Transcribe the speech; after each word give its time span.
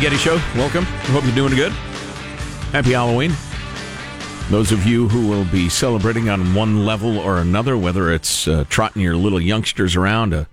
Getty 0.00 0.16
Show. 0.16 0.40
Welcome. 0.54 0.84
Hope 0.84 1.24
you're 1.24 1.34
doing 1.34 1.56
good. 1.56 1.72
Happy 2.70 2.92
Halloween. 2.92 3.32
Those 4.48 4.70
of 4.70 4.86
you 4.86 5.08
who 5.08 5.26
will 5.26 5.44
be 5.46 5.68
celebrating 5.68 6.28
on 6.28 6.54
one 6.54 6.86
level 6.86 7.18
or 7.18 7.38
another, 7.38 7.76
whether 7.76 8.12
it's 8.12 8.46
uh, 8.46 8.64
trotting 8.68 9.02
your 9.02 9.16
little 9.16 9.40
youngsters 9.40 9.96
around 9.96 10.30
to 10.30 10.46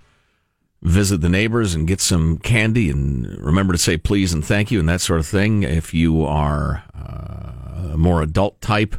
visit 0.81 1.21
the 1.21 1.29
neighbors 1.29 1.75
and 1.75 1.87
get 1.87 2.01
some 2.01 2.39
candy 2.39 2.89
and 2.89 3.27
remember 3.39 3.73
to 3.73 3.77
say 3.77 3.97
please 3.97 4.33
and 4.33 4.43
thank 4.43 4.71
you 4.71 4.79
and 4.79 4.89
that 4.89 5.01
sort 5.01 5.19
of 5.19 5.27
thing. 5.27 5.61
If 5.61 5.93
you 5.93 6.25
are 6.25 6.83
uh, 6.97 7.91
a 7.93 7.97
more 7.97 8.23
adult 8.23 8.59
type, 8.61 8.95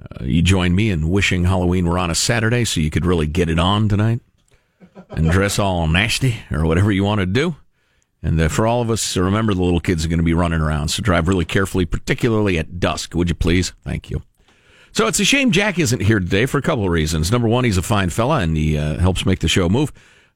uh, 0.00 0.24
you 0.24 0.40
join 0.40 0.74
me 0.74 0.88
in 0.88 1.10
wishing 1.10 1.44
Halloween 1.44 1.86
were 1.86 1.98
on 1.98 2.10
a 2.10 2.14
Saturday 2.14 2.64
so 2.64 2.80
you 2.80 2.90
could 2.90 3.04
really 3.04 3.26
get 3.26 3.50
it 3.50 3.58
on 3.58 3.90
tonight 3.90 4.20
and 5.10 5.30
dress 5.30 5.58
all 5.58 5.86
nasty 5.88 6.38
or 6.50 6.64
whatever 6.64 6.90
you 6.90 7.04
want 7.04 7.20
to 7.20 7.26
do. 7.26 7.56
And 8.22 8.40
uh, 8.40 8.48
for 8.48 8.66
all 8.66 8.80
of 8.80 8.90
us, 8.90 9.16
remember 9.16 9.52
the 9.52 9.62
little 9.62 9.80
kids 9.80 10.04
are 10.04 10.08
going 10.08 10.18
to 10.18 10.24
be 10.24 10.34
running 10.34 10.60
around, 10.60 10.88
so 10.88 11.02
drive 11.02 11.26
really 11.26 11.44
carefully, 11.44 11.84
particularly 11.84 12.58
at 12.58 12.78
dusk. 12.78 13.14
Would 13.14 13.28
you 13.28 13.34
please? 13.34 13.72
Thank 13.82 14.10
you. 14.10 14.22
So 14.92 15.06
it's 15.06 15.18
a 15.18 15.24
shame 15.24 15.50
Jack 15.50 15.78
isn't 15.78 16.02
here 16.02 16.20
today 16.20 16.46
for 16.46 16.58
a 16.58 16.62
couple 16.62 16.84
of 16.84 16.90
reasons. 16.90 17.32
Number 17.32 17.48
one, 17.48 17.64
he's 17.64 17.78
a 17.78 17.82
fine 17.82 18.10
fella 18.10 18.40
and 18.40 18.56
he 18.56 18.76
uh, 18.76 18.98
helps 18.98 19.24
make 19.24 19.40
the 19.40 19.48
show 19.48 19.68
move. 19.68 19.92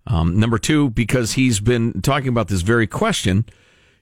Um, 0.06 0.40
number 0.40 0.58
two, 0.58 0.90
because 0.90 1.32
he's 1.32 1.60
been 1.60 2.00
talking 2.00 2.28
about 2.28 2.48
this 2.48 2.62
very 2.62 2.86
question 2.86 3.44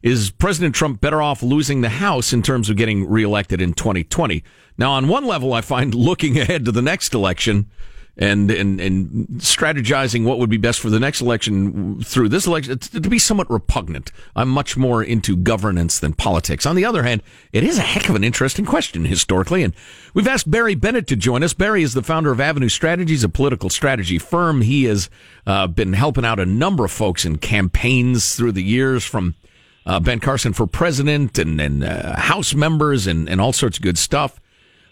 is 0.02 0.30
President 0.30 0.74
Trump 0.74 1.00
better 1.00 1.22
off 1.22 1.42
losing 1.42 1.80
the 1.80 1.88
House 1.88 2.34
in 2.34 2.42
terms 2.42 2.68
of 2.68 2.76
getting 2.76 3.08
reelected 3.08 3.60
in 3.62 3.72
2020? 3.72 4.44
Now, 4.76 4.92
on 4.92 5.08
one 5.08 5.24
level, 5.26 5.54
I 5.54 5.62
find 5.62 5.94
looking 5.94 6.38
ahead 6.40 6.66
to 6.66 6.72
the 6.72 6.82
next 6.82 7.14
election 7.14 7.70
and, 8.16 8.50
and, 8.50 8.80
and 8.80 9.28
strategizing 9.38 10.24
what 10.24 10.38
would 10.38 10.50
be 10.50 10.56
best 10.56 10.80
for 10.80 10.88
the 10.88 11.00
next 11.00 11.20
election 11.20 12.00
through 12.02 12.28
this 12.28 12.46
election 12.46 12.78
to 12.78 13.00
be 13.00 13.18
somewhat 13.18 13.50
repugnant. 13.50 14.12
I'm 14.36 14.48
much 14.48 14.76
more 14.76 15.02
into 15.02 15.36
governance 15.36 15.98
than 15.98 16.12
politics. 16.12 16.64
On 16.64 16.76
the 16.76 16.84
other 16.84 17.02
hand, 17.02 17.22
it 17.52 17.64
is 17.64 17.78
a 17.78 17.82
heck 17.82 18.08
of 18.08 18.14
an 18.14 18.24
interesting 18.24 18.64
question 18.64 19.04
historically. 19.04 19.62
And 19.62 19.74
we've 20.14 20.28
asked 20.28 20.50
Barry 20.50 20.74
Bennett 20.74 21.08
to 21.08 21.16
join 21.16 21.42
us. 21.42 21.54
Barry 21.54 21.82
is 21.82 21.94
the 21.94 22.02
founder 22.02 22.30
of 22.30 22.40
Avenue 22.40 22.68
Strategies, 22.68 23.24
a 23.24 23.28
political 23.28 23.68
strategy 23.70 24.18
firm. 24.18 24.60
He 24.60 24.84
has 24.84 25.10
uh, 25.46 25.66
been 25.66 25.92
helping 25.92 26.24
out 26.24 26.38
a 26.38 26.46
number 26.46 26.84
of 26.84 26.92
folks 26.92 27.24
in 27.24 27.38
campaigns 27.38 28.36
through 28.36 28.52
the 28.52 28.62
years 28.62 29.04
from 29.04 29.34
uh, 29.86 30.00
Ben 30.00 30.20
Carson 30.20 30.52
for 30.52 30.66
president 30.66 31.38
and, 31.38 31.60
and 31.60 31.84
uh, 31.84 32.16
House 32.16 32.54
members 32.54 33.06
and, 33.06 33.28
and 33.28 33.40
all 33.40 33.52
sorts 33.52 33.78
of 33.78 33.82
good 33.82 33.98
stuff. 33.98 34.40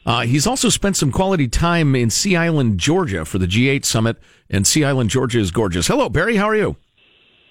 Uh, 0.05 0.23
he's 0.23 0.47
also 0.47 0.69
spent 0.69 0.97
some 0.97 1.13
quality 1.13 1.47
time 1.47 1.95
in 1.95 2.11
Sea 2.11 2.37
Island, 2.37 2.79
Georgia 2.79 3.25
for 3.25 3.39
the 3.39 3.47
G8 3.47 3.85
summit, 3.85 4.17
and 4.51 4.67
Sea 4.67 4.85
Island, 4.85 5.11
Georgia 5.11 5.39
is 5.39 5.51
gorgeous. 5.51 5.87
Hello, 5.87 6.09
Barry. 6.09 6.37
How 6.37 6.49
are 6.49 6.57
you? 6.57 6.77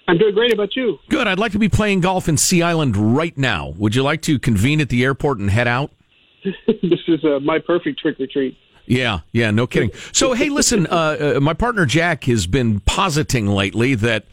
I'm 0.08 0.18
doing 0.18 0.34
great. 0.34 0.50
How 0.50 0.54
about 0.54 0.76
you? 0.76 0.98
Good. 1.08 1.26
I'd 1.26 1.38
like 1.38 1.52
to 1.52 1.58
be 1.58 1.68
playing 1.68 2.00
golf 2.00 2.28
in 2.28 2.36
Sea 2.36 2.62
Island 2.62 2.96
right 2.96 3.36
now. 3.38 3.72
Would 3.78 3.94
you 3.94 4.02
like 4.02 4.20
to 4.22 4.38
convene 4.38 4.80
at 4.80 4.88
the 4.88 5.04
airport 5.04 5.38
and 5.38 5.50
head 5.50 5.68
out? 5.68 5.90
this 6.44 7.00
is 7.06 7.24
uh, 7.24 7.38
my 7.40 7.58
perfect 7.58 8.00
trick 8.00 8.18
or 8.20 8.26
treat. 8.26 8.56
Yeah, 8.84 9.20
yeah, 9.30 9.52
no 9.52 9.66
kidding. 9.66 9.92
So, 10.10 10.32
hey, 10.32 10.48
listen, 10.48 10.88
uh, 10.88 11.34
uh, 11.36 11.40
my 11.40 11.54
partner 11.54 11.86
Jack 11.86 12.24
has 12.24 12.48
been 12.48 12.80
positing 12.80 13.46
lately 13.46 13.94
that 13.94 14.24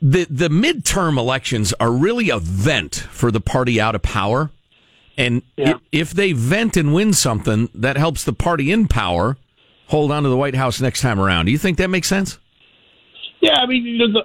the 0.00 0.26
the 0.30 0.48
midterm 0.48 1.18
elections 1.18 1.74
are 1.74 1.92
really 1.92 2.30
a 2.30 2.38
vent 2.38 2.94
for 2.94 3.30
the 3.30 3.40
party 3.40 3.78
out 3.78 3.94
of 3.94 4.00
power. 4.02 4.50
And 5.16 5.42
yeah. 5.56 5.74
if 5.92 6.10
they 6.10 6.32
vent 6.32 6.76
and 6.76 6.92
win 6.92 7.12
something, 7.12 7.68
that 7.74 7.96
helps 7.96 8.24
the 8.24 8.32
party 8.32 8.72
in 8.72 8.88
power 8.88 9.36
hold 9.88 10.10
on 10.10 10.22
to 10.22 10.28
the 10.28 10.36
White 10.36 10.54
House 10.54 10.80
next 10.80 11.00
time 11.00 11.20
around. 11.20 11.46
Do 11.46 11.52
you 11.52 11.58
think 11.58 11.78
that 11.78 11.90
makes 11.90 12.08
sense? 12.08 12.38
Yeah, 13.40 13.56
I 13.56 13.66
mean, 13.66 13.98
know, 13.98 14.12
the, 14.12 14.24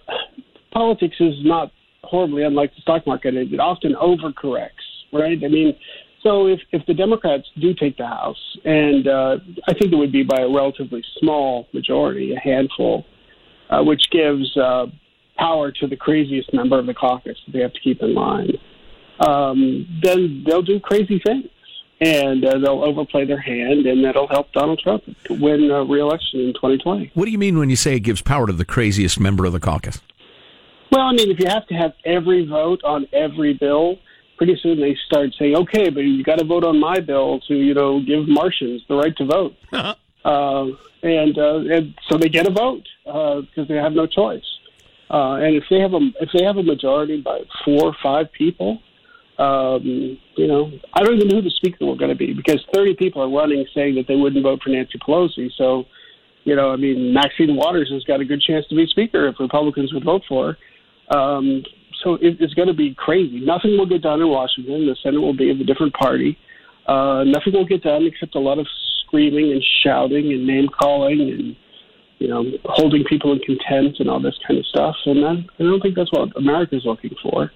politics 0.72 1.16
is 1.20 1.36
not 1.44 1.72
horribly 2.04 2.44
unlike 2.44 2.74
the 2.76 2.82
stock 2.82 3.06
market. 3.06 3.36
It, 3.36 3.54
it 3.54 3.60
often 3.60 3.94
overcorrects, 3.94 4.70
right? 5.12 5.38
I 5.44 5.48
mean, 5.48 5.76
so 6.24 6.48
if, 6.48 6.60
if 6.72 6.86
the 6.86 6.94
Democrats 6.94 7.46
do 7.60 7.74
take 7.74 7.98
the 7.98 8.08
House, 8.08 8.58
and 8.66 9.08
uh, 9.08 9.38
I 9.68 9.74
think 9.74 9.92
it 9.92 9.96
would 9.96 10.12
be 10.12 10.24
by 10.24 10.42
a 10.42 10.50
relatively 10.50 11.04
small 11.20 11.68
majority, 11.74 12.34
a 12.34 12.40
handful, 12.40 13.06
uh, 13.70 13.84
which 13.84 14.02
gives 14.12 14.56
uh, 14.58 14.88
power 15.38 15.72
to 15.72 15.88
the 15.88 15.96
craziest 15.96 16.54
member 16.54 16.80
of 16.80 16.86
the 16.86 16.94
caucus 16.94 17.38
that 17.46 17.52
they 17.54 17.60
have 17.60 17.74
to 17.74 17.80
keep 17.80 18.02
in 18.02 18.14
line 18.14 18.52
um, 19.20 19.88
then 20.02 20.44
they'll 20.46 20.62
do 20.62 20.80
crazy 20.80 21.20
things 21.20 21.50
and 22.02 22.46
uh, 22.46 22.58
they'll 22.60 22.84
overplay 22.84 23.26
their 23.26 23.40
hand, 23.40 23.86
and 23.86 24.04
that'll 24.04 24.28
help 24.28 24.52
Donald 24.54 24.80
Trump 24.80 25.04
win 25.30 25.70
uh, 25.70 25.84
re-election 25.84 26.40
in 26.40 26.54
2020. 26.54 27.12
What 27.14 27.26
do 27.26 27.32
you 27.32 27.38
mean 27.38 27.60
when 27.60 27.70
you 27.70 27.76
say 27.76 27.96
it 27.96 28.02
gives 28.02 28.22
power 28.22 28.48
to 28.48 28.54
the 28.54 28.66
craziest 28.66 29.20
member 29.20 29.46
of 29.46 29.52
the 29.52 29.60
caucus? 29.60 30.00
Well, 30.92 31.06
I 31.06 31.12
mean, 31.12 31.30
if 31.30 31.40
you 31.40 31.48
have 31.48 31.68
to 31.68 31.74
have 31.76 31.94
every 32.06 32.46
vote 32.46 32.82
on 32.84 33.06
every 33.12 33.54
bill, 33.54 33.98
pretty 34.38 34.58
soon 34.64 34.80
they 34.80 34.98
start 35.06 35.32
saying, 35.38 35.56
"Okay, 35.56 35.90
but 35.90 36.00
you 36.00 36.24
got 36.24 36.40
to 36.40 36.46
vote 36.46 36.64
on 36.64 36.80
my 36.80 37.00
bill 37.00 37.42
to, 37.48 37.56
you 37.56 37.74
know, 37.74 38.00
give 38.00 38.28
Martians 38.28 38.82
the 38.88 38.96
right 38.96 39.16
to 39.18 39.26
vote," 39.26 39.56
uh, 39.74 39.96
and, 41.04 41.38
uh, 41.38 41.58
and 41.58 41.94
so 42.08 42.18
they 42.18 42.30
get 42.30 42.48
a 42.48 42.52
vote 42.52 42.88
because 43.06 43.46
uh, 43.58 43.66
they 43.68 43.76
have 43.76 43.94
no 43.94 44.08
choice. 44.08 44.46
Uh, 45.12 45.34
and 45.34 45.56
if 45.56 45.64
they 45.70 45.80
have 45.80 45.94
a 45.94 46.00
if 46.22 46.30
they 46.34 46.44
have 46.44 46.58
a 46.58 46.64
majority 46.64 47.20
by 47.20 47.40
four 47.66 47.86
or 47.86 47.96
five 48.02 48.32
people, 48.32 48.80
um, 49.40 50.18
you 50.36 50.48
know, 50.48 50.70
I 50.94 51.02
don't 51.02 51.16
even 51.16 51.30
know 51.30 51.38
who 51.38 51.42
the 51.42 51.50
speaker 51.50 51.86
will 51.86 51.98
going 51.98 52.12
to 52.12 52.16
be 52.16 52.34
because 52.34 52.64
30 52.74 52.96
people 52.96 53.22
are 53.22 53.30
running 53.30 53.66
saying 53.74 53.96
that 53.96 54.06
they 54.08 54.18
wouldn't 54.18 54.44
vote 54.44 54.60
for 54.62 54.70
Nancy 54.70 55.00
Pelosi. 55.00 55.50
So, 55.58 55.86
you 56.44 56.58
know, 56.58 56.72
I 56.72 56.76
mean, 56.76 57.14
Maxine 57.14 57.56
Waters 57.56 57.90
has 57.92 58.04
got 58.04 58.20
a 58.20 58.26
good 58.26 58.42
chance 58.42 58.66
to 58.68 58.76
be 58.76 58.86
speaker 58.88 59.28
if 59.30 59.40
Republicans 59.40 59.94
would 59.94 60.04
vote 60.04 60.24
for 60.28 60.58
her. 61.10 61.18
Um, 61.18 61.64
so 62.04 62.16
it, 62.16 62.38
it's 62.40 62.54
going 62.54 62.68
to 62.68 62.74
be 62.74 62.94
crazy. 62.96 63.40
Nothing 63.40 63.78
will 63.78 63.86
get 63.86 64.02
done 64.02 64.22
in 64.22 64.28
Washington. 64.28 64.86
The 64.86 64.96
Senate 65.02 65.22
will 65.22 65.36
be 65.36 65.50
of 65.52 65.60
a 65.60 65.64
different 65.64 65.94
party. 65.94 66.38
Uh, 66.86 67.24
nothing 67.24 67.54
will 67.54 67.66
get 67.66 67.84
done 67.84 68.04
except 68.06 68.36
a 68.36 68.40
lot 68.40 68.60
of 68.60 68.68
screaming 69.06 69.54
and 69.54 69.64
shouting 69.84 70.34
and 70.34 70.46
name 70.46 70.68
calling 70.68 71.22
and 71.22 71.56
you 72.20 72.28
know 72.28 72.44
holding 72.66 73.04
people 73.06 73.32
in 73.32 73.40
contempt 73.40 74.00
and 74.00 74.10
all 74.10 74.20
this 74.20 74.38
kind 74.46 74.60
of 74.60 74.66
stuff. 74.66 74.96
And 75.06 75.26
I, 75.26 75.32
I 75.32 75.64
don't 75.64 75.82
think 75.82 75.96
that's 75.96 76.12
what 76.12 76.36
America's 76.36 76.84
looking 76.84 77.16
for. 77.22 77.52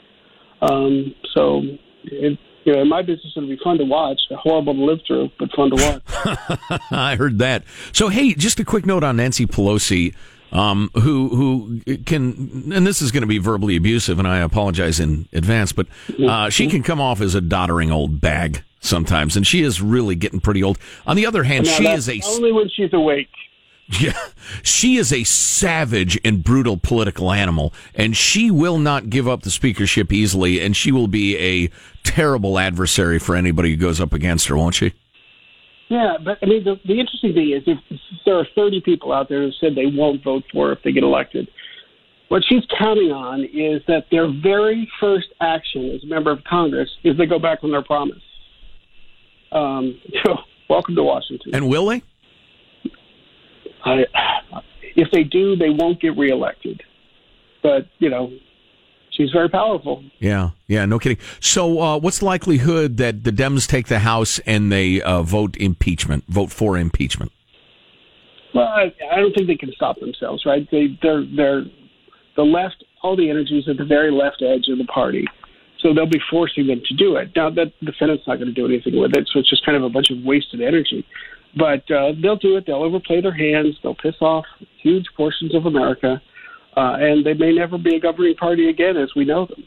Um, 0.63 1.13
so, 1.33 1.61
it, 2.03 2.39
you 2.63 2.73
know, 2.73 2.81
in 2.81 2.89
my 2.89 3.01
business, 3.01 3.33
it'll 3.35 3.49
be 3.49 3.59
fun 3.63 3.77
to 3.77 3.83
watch. 3.83 4.21
Horrible 4.31 4.73
to 4.73 4.83
live 4.83 4.99
through, 5.05 5.29
but 5.37 5.51
fun 5.51 5.71
to 5.71 5.75
watch. 5.75 6.81
I 6.91 7.15
heard 7.15 7.39
that. 7.39 7.63
So, 7.91 8.09
hey, 8.09 8.33
just 8.33 8.59
a 8.59 8.65
quick 8.65 8.85
note 8.85 9.03
on 9.03 9.17
Nancy 9.17 9.45
Pelosi. 9.45 10.15
Um, 10.51 10.91
who 10.93 11.29
who 11.29 11.95
can 12.05 12.71
and 12.71 12.85
this 12.85 13.01
is 13.01 13.11
going 13.11 13.21
to 13.21 13.27
be 13.27 13.39
verbally 13.39 13.75
abusive, 13.75 14.19
and 14.19 14.27
I 14.27 14.37
apologize 14.37 14.99
in 14.99 15.27
advance, 15.33 15.73
but 15.73 15.87
uh, 16.23 16.51
she 16.51 16.67
can 16.67 16.83
come 16.83 17.01
off 17.01 17.21
as 17.21 17.33
a 17.33 17.41
doddering 17.41 17.91
old 17.91 18.21
bag 18.21 18.63
sometimes, 18.79 19.35
and 19.35 19.47
she 19.47 19.63
is 19.63 19.81
really 19.81 20.13
getting 20.13 20.39
pretty 20.39 20.61
old. 20.61 20.77
On 21.07 21.15
the 21.15 21.25
other 21.25 21.41
hand, 21.41 21.65
she 21.65 21.87
is 21.87 22.07
a 22.07 22.21
only 22.27 22.51
when 22.51 22.69
she's 22.69 22.93
awake. 22.93 23.29
Yeah, 23.87 24.17
she 24.63 24.95
is 24.95 25.11
a 25.11 25.23
savage 25.25 26.19
and 26.23 26.43
brutal 26.43 26.77
political 26.77 27.31
animal, 27.31 27.73
and 27.93 28.15
she 28.15 28.49
will 28.49 28.77
not 28.77 29.09
give 29.09 29.27
up 29.27 29.43
the 29.43 29.51
speakership 29.51 30.11
easily, 30.13 30.61
and 30.61 30.75
she 30.75 30.91
will 30.91 31.07
be 31.07 31.37
a 31.37 31.69
terrible 32.03 32.57
adversary 32.57 33.19
for 33.19 33.35
anybody 33.35 33.71
who 33.71 33.75
goes 33.75 33.99
up 33.99 34.13
against 34.13 34.47
her, 34.47 34.55
won't 34.55 34.75
she? 34.75 34.93
Yeah, 35.89 36.17
but 36.23 36.39
I 36.41 36.45
mean, 36.45 36.63
the, 36.63 36.79
the 36.85 36.99
interesting 36.99 37.33
thing 37.33 37.51
is 37.51 37.63
if 37.67 37.77
there 38.25 38.39
are 38.39 38.47
30 38.55 38.81
people 38.81 39.11
out 39.11 39.29
there 39.29 39.41
who 39.41 39.51
said 39.59 39.75
they 39.75 39.85
won't 39.85 40.23
vote 40.23 40.43
for 40.51 40.67
her 40.67 40.73
if 40.73 40.79
they 40.83 40.91
get 40.91 41.03
elected, 41.03 41.49
what 42.29 42.43
she's 42.47 42.63
counting 42.79 43.11
on 43.11 43.43
is 43.43 43.81
that 43.87 44.05
their 44.09 44.27
very 44.27 44.89
first 44.99 45.27
action 45.39 45.91
as 45.91 46.03
a 46.03 46.07
member 46.07 46.31
of 46.31 46.43
Congress 46.45 46.89
is 47.03 47.17
they 47.17 47.25
go 47.25 47.37
back 47.37 47.59
on 47.63 47.71
their 47.71 47.83
promise. 47.83 48.23
Um, 49.51 49.99
so, 50.25 50.37
welcome 50.69 50.95
to 50.95 51.03
Washington. 51.03 51.53
And 51.53 51.69
will 51.69 51.85
they? 51.85 52.01
I, 53.83 54.05
if 54.95 55.09
they 55.11 55.23
do, 55.23 55.55
they 55.55 55.69
won't 55.69 55.99
get 55.99 56.17
reelected. 56.17 56.81
But 57.61 57.87
you 57.99 58.09
know, 58.09 58.31
she's 59.11 59.31
very 59.31 59.49
powerful. 59.49 60.03
Yeah, 60.19 60.51
yeah, 60.67 60.85
no 60.85 60.99
kidding. 60.99 61.19
So, 61.39 61.79
uh, 61.79 61.99
what's 61.99 62.19
the 62.19 62.25
likelihood 62.25 62.97
that 62.97 63.23
the 63.23 63.31
Dems 63.31 63.67
take 63.67 63.87
the 63.87 63.99
House 63.99 64.39
and 64.39 64.71
they 64.71 65.01
uh, 65.01 65.23
vote 65.23 65.55
impeachment, 65.57 66.25
vote 66.27 66.51
for 66.51 66.77
impeachment? 66.77 67.31
Well, 68.53 68.67
I, 68.67 68.93
I 69.11 69.15
don't 69.17 69.33
think 69.33 69.47
they 69.47 69.55
can 69.55 69.71
stop 69.75 69.99
themselves, 69.99 70.45
right? 70.45 70.67
They, 70.69 70.97
they're, 71.01 71.25
they're 71.35 71.63
the 72.35 72.43
left. 72.43 72.83
All 73.01 73.17
the 73.17 73.29
energies 73.29 73.67
at 73.67 73.77
the 73.77 73.83
very 73.83 74.11
left 74.11 74.41
edge 74.41 74.69
of 74.69 74.77
the 74.77 74.85
party, 74.85 75.25
so 75.79 75.93
they'll 75.93 76.05
be 76.05 76.21
forcing 76.31 76.67
them 76.67 76.81
to 76.85 76.93
do 76.95 77.17
it. 77.17 77.31
Now, 77.35 77.49
that 77.49 77.73
the 77.81 77.91
Senate's 77.99 78.25
not 78.25 78.35
going 78.35 78.47
to 78.47 78.53
do 78.53 78.65
anything 78.65 78.97
with 78.97 79.11
it, 79.17 79.27
so 79.33 79.39
it's 79.39 79.49
just 79.49 79.65
kind 79.65 79.75
of 79.75 79.83
a 79.83 79.89
bunch 79.89 80.09
of 80.09 80.23
wasted 80.23 80.61
energy. 80.61 81.05
But 81.55 81.89
uh, 81.91 82.13
they'll 82.21 82.35
do 82.35 82.57
it. 82.57 82.65
They'll 82.65 82.83
overplay 82.83 83.21
their 83.21 83.33
hands. 83.33 83.77
They'll 83.83 83.95
piss 83.95 84.15
off 84.21 84.45
huge 84.81 85.05
portions 85.15 85.53
of 85.53 85.65
America, 85.65 86.21
uh, 86.75 86.97
and 86.99 87.25
they 87.25 87.33
may 87.33 87.53
never 87.53 87.77
be 87.77 87.95
a 87.95 87.99
governing 87.99 88.35
party 88.35 88.69
again 88.69 88.97
as 88.97 89.13
we 89.15 89.25
know 89.25 89.45
them. 89.45 89.63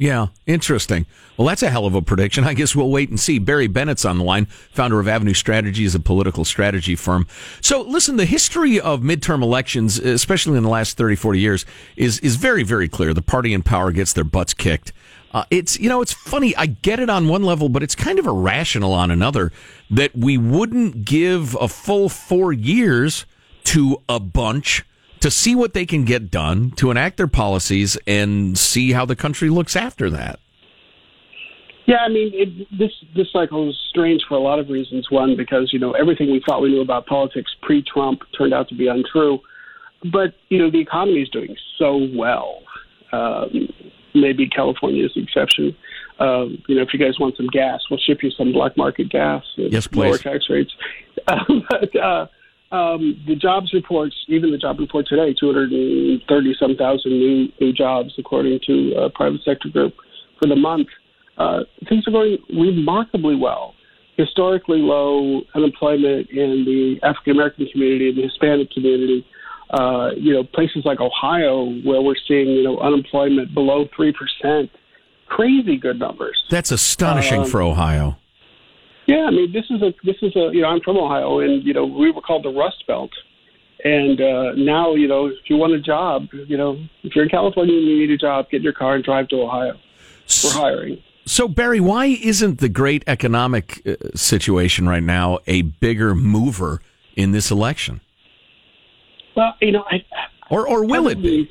Yeah, 0.00 0.28
interesting. 0.46 1.04
Well, 1.36 1.46
that's 1.46 1.62
a 1.62 1.68
hell 1.68 1.84
of 1.84 1.94
a 1.94 2.00
prediction. 2.00 2.44
I 2.44 2.54
guess 2.54 2.74
we'll 2.74 2.88
wait 2.88 3.10
and 3.10 3.20
see. 3.20 3.38
Barry 3.38 3.66
Bennett's 3.66 4.06
on 4.06 4.16
the 4.16 4.24
line, 4.24 4.46
founder 4.46 4.98
of 4.98 5.06
Avenue 5.06 5.34
Strategy, 5.34 5.84
is 5.84 5.94
a 5.94 6.00
political 6.00 6.46
strategy 6.46 6.96
firm. 6.96 7.26
So, 7.60 7.82
listen, 7.82 8.16
the 8.16 8.24
history 8.24 8.80
of 8.80 9.02
midterm 9.02 9.42
elections, 9.42 9.98
especially 9.98 10.56
in 10.56 10.62
the 10.62 10.70
last 10.70 10.96
30, 10.96 11.16
40 11.16 11.38
years, 11.38 11.66
is, 11.96 12.18
is 12.20 12.36
very, 12.36 12.62
very 12.62 12.88
clear. 12.88 13.12
The 13.12 13.20
party 13.20 13.52
in 13.52 13.62
power 13.62 13.92
gets 13.92 14.14
their 14.14 14.24
butts 14.24 14.54
kicked. 14.54 14.94
Uh, 15.32 15.44
it's, 15.50 15.78
you 15.78 15.88
know, 15.88 16.02
it's 16.02 16.12
funny. 16.12 16.54
I 16.56 16.66
get 16.66 16.98
it 16.98 17.08
on 17.08 17.28
one 17.28 17.44
level, 17.44 17.68
but 17.68 17.82
it's 17.82 17.94
kind 17.94 18.18
of 18.18 18.26
irrational 18.26 18.92
on 18.92 19.10
another 19.10 19.52
that 19.90 20.16
we 20.16 20.36
wouldn't 20.36 21.04
give 21.04 21.56
a 21.60 21.68
full 21.68 22.08
four 22.08 22.52
years 22.52 23.26
to 23.64 24.02
a 24.08 24.18
bunch 24.18 24.84
to 25.20 25.30
see 25.30 25.54
what 25.54 25.74
they 25.74 25.86
can 25.86 26.04
get 26.04 26.30
done, 26.30 26.70
to 26.72 26.90
enact 26.90 27.16
their 27.16 27.28
policies, 27.28 27.96
and 28.06 28.58
see 28.58 28.92
how 28.92 29.04
the 29.04 29.14
country 29.14 29.50
looks 29.50 29.76
after 29.76 30.10
that. 30.10 30.40
Yeah, 31.86 31.98
I 31.98 32.08
mean, 32.08 32.30
it, 32.32 32.78
this 32.78 32.92
this 33.16 33.26
cycle 33.32 33.68
is 33.68 33.76
strange 33.90 34.22
for 34.28 34.34
a 34.34 34.40
lot 34.40 34.58
of 34.58 34.68
reasons. 34.68 35.10
One, 35.10 35.36
because 35.36 35.72
you 35.72 35.78
know 35.78 35.92
everything 35.92 36.30
we 36.30 36.42
thought 36.46 36.62
we 36.62 36.70
knew 36.70 36.80
about 36.82 37.06
politics 37.06 37.50
pre-Trump 37.62 38.22
turned 38.36 38.54
out 38.54 38.68
to 38.68 38.74
be 38.74 38.86
untrue. 38.86 39.40
But 40.12 40.34
you 40.50 40.58
know 40.58 40.70
the 40.70 40.80
economy 40.80 41.20
is 41.20 41.28
doing 41.30 41.56
so 41.78 42.08
well. 42.14 42.62
Um, 43.12 43.68
maybe 44.14 44.48
California 44.48 45.04
is 45.04 45.12
the 45.14 45.22
exception. 45.22 45.76
Um, 46.18 46.62
you 46.68 46.76
know, 46.76 46.82
if 46.82 46.92
you 46.92 46.98
guys 46.98 47.18
want 47.18 47.36
some 47.36 47.46
gas, 47.46 47.80
we'll 47.90 47.98
ship 47.98 48.22
you 48.22 48.30
some 48.30 48.52
black 48.52 48.76
market 48.76 49.08
gas. 49.08 49.42
Yes, 49.56 49.86
please. 49.86 50.06
Lower 50.06 50.18
tax 50.18 50.44
rates. 50.50 50.72
but, 51.26 51.96
uh, 51.96 52.26
um, 52.72 53.20
the 53.26 53.34
jobs 53.34 53.72
reports, 53.72 54.14
even 54.28 54.52
the 54.52 54.58
job 54.58 54.78
report 54.78 55.06
today, 55.08 55.34
230 55.38 56.54
some 56.58 56.76
thousand 56.76 57.12
new 57.12 57.48
new 57.60 57.72
jobs 57.72 58.14
according 58.16 58.60
to 58.66 58.94
a 58.96 59.10
private 59.10 59.40
sector 59.44 59.68
group 59.68 59.94
for 60.40 60.46
the 60.46 60.56
month. 60.56 60.88
Uh, 61.36 61.60
things 61.88 62.06
are 62.06 62.12
going 62.12 62.38
remarkably 62.50 63.34
well. 63.34 63.74
Historically 64.16 64.78
low 64.78 65.40
unemployment 65.54 66.28
in 66.30 66.64
the 66.64 67.00
African 67.02 67.32
American 67.32 67.66
community, 67.72 68.12
the 68.12 68.22
Hispanic 68.22 68.70
community. 68.70 69.26
Uh, 69.70 70.10
you 70.16 70.32
know, 70.32 70.42
places 70.42 70.84
like 70.84 71.00
Ohio 71.00 71.64
where 71.84 72.00
we're 72.00 72.16
seeing 72.26 72.48
you 72.48 72.62
know 72.62 72.78
unemployment 72.78 73.54
below 73.54 73.86
three 73.94 74.12
percent. 74.12 74.70
Crazy 75.26 75.76
good 75.76 75.98
numbers. 75.98 76.42
That's 76.50 76.72
astonishing 76.72 77.42
um, 77.42 77.48
for 77.48 77.62
Ohio. 77.62 78.16
Yeah, 79.06 79.26
I 79.26 79.30
mean, 79.30 79.52
this 79.52 79.64
is 79.70 79.82
a 79.82 79.92
this 80.04 80.16
is 80.22 80.34
a 80.36 80.50
you 80.52 80.62
know 80.62 80.68
I'm 80.68 80.80
from 80.80 80.96
Ohio, 80.96 81.40
and 81.40 81.64
you 81.64 81.72
know 81.72 81.84
we 81.84 82.10
were 82.10 82.20
called 82.20 82.44
the 82.44 82.50
Rust 82.50 82.84
Belt, 82.86 83.10
and 83.84 84.20
uh, 84.20 84.52
now 84.56 84.94
you 84.94 85.08
know 85.08 85.26
if 85.26 85.48
you 85.48 85.56
want 85.56 85.72
a 85.72 85.80
job, 85.80 86.28
you 86.32 86.56
know 86.56 86.78
if 87.02 87.14
you're 87.14 87.24
in 87.24 87.30
California 87.30 87.76
and 87.76 87.86
you 87.86 87.98
need 87.98 88.10
a 88.10 88.16
job, 88.16 88.50
get 88.50 88.58
in 88.58 88.62
your 88.62 88.72
car 88.72 88.94
and 88.94 89.04
drive 89.04 89.28
to 89.28 89.36
Ohio. 89.42 89.74
We're 90.44 90.52
hiring. 90.52 91.02
So 91.26 91.48
Barry, 91.48 91.80
why 91.80 92.06
isn't 92.06 92.60
the 92.60 92.68
great 92.68 93.04
economic 93.06 93.82
uh, 93.86 93.94
situation 94.14 94.88
right 94.88 95.02
now 95.02 95.38
a 95.46 95.62
bigger 95.62 96.14
mover 96.14 96.80
in 97.16 97.32
this 97.32 97.50
election? 97.50 98.00
Well, 99.36 99.54
you 99.60 99.72
know, 99.72 99.84
I 99.90 100.04
or 100.50 100.66
or 100.68 100.84
will 100.84 101.08
it 101.08 101.22
be? 101.22 101.48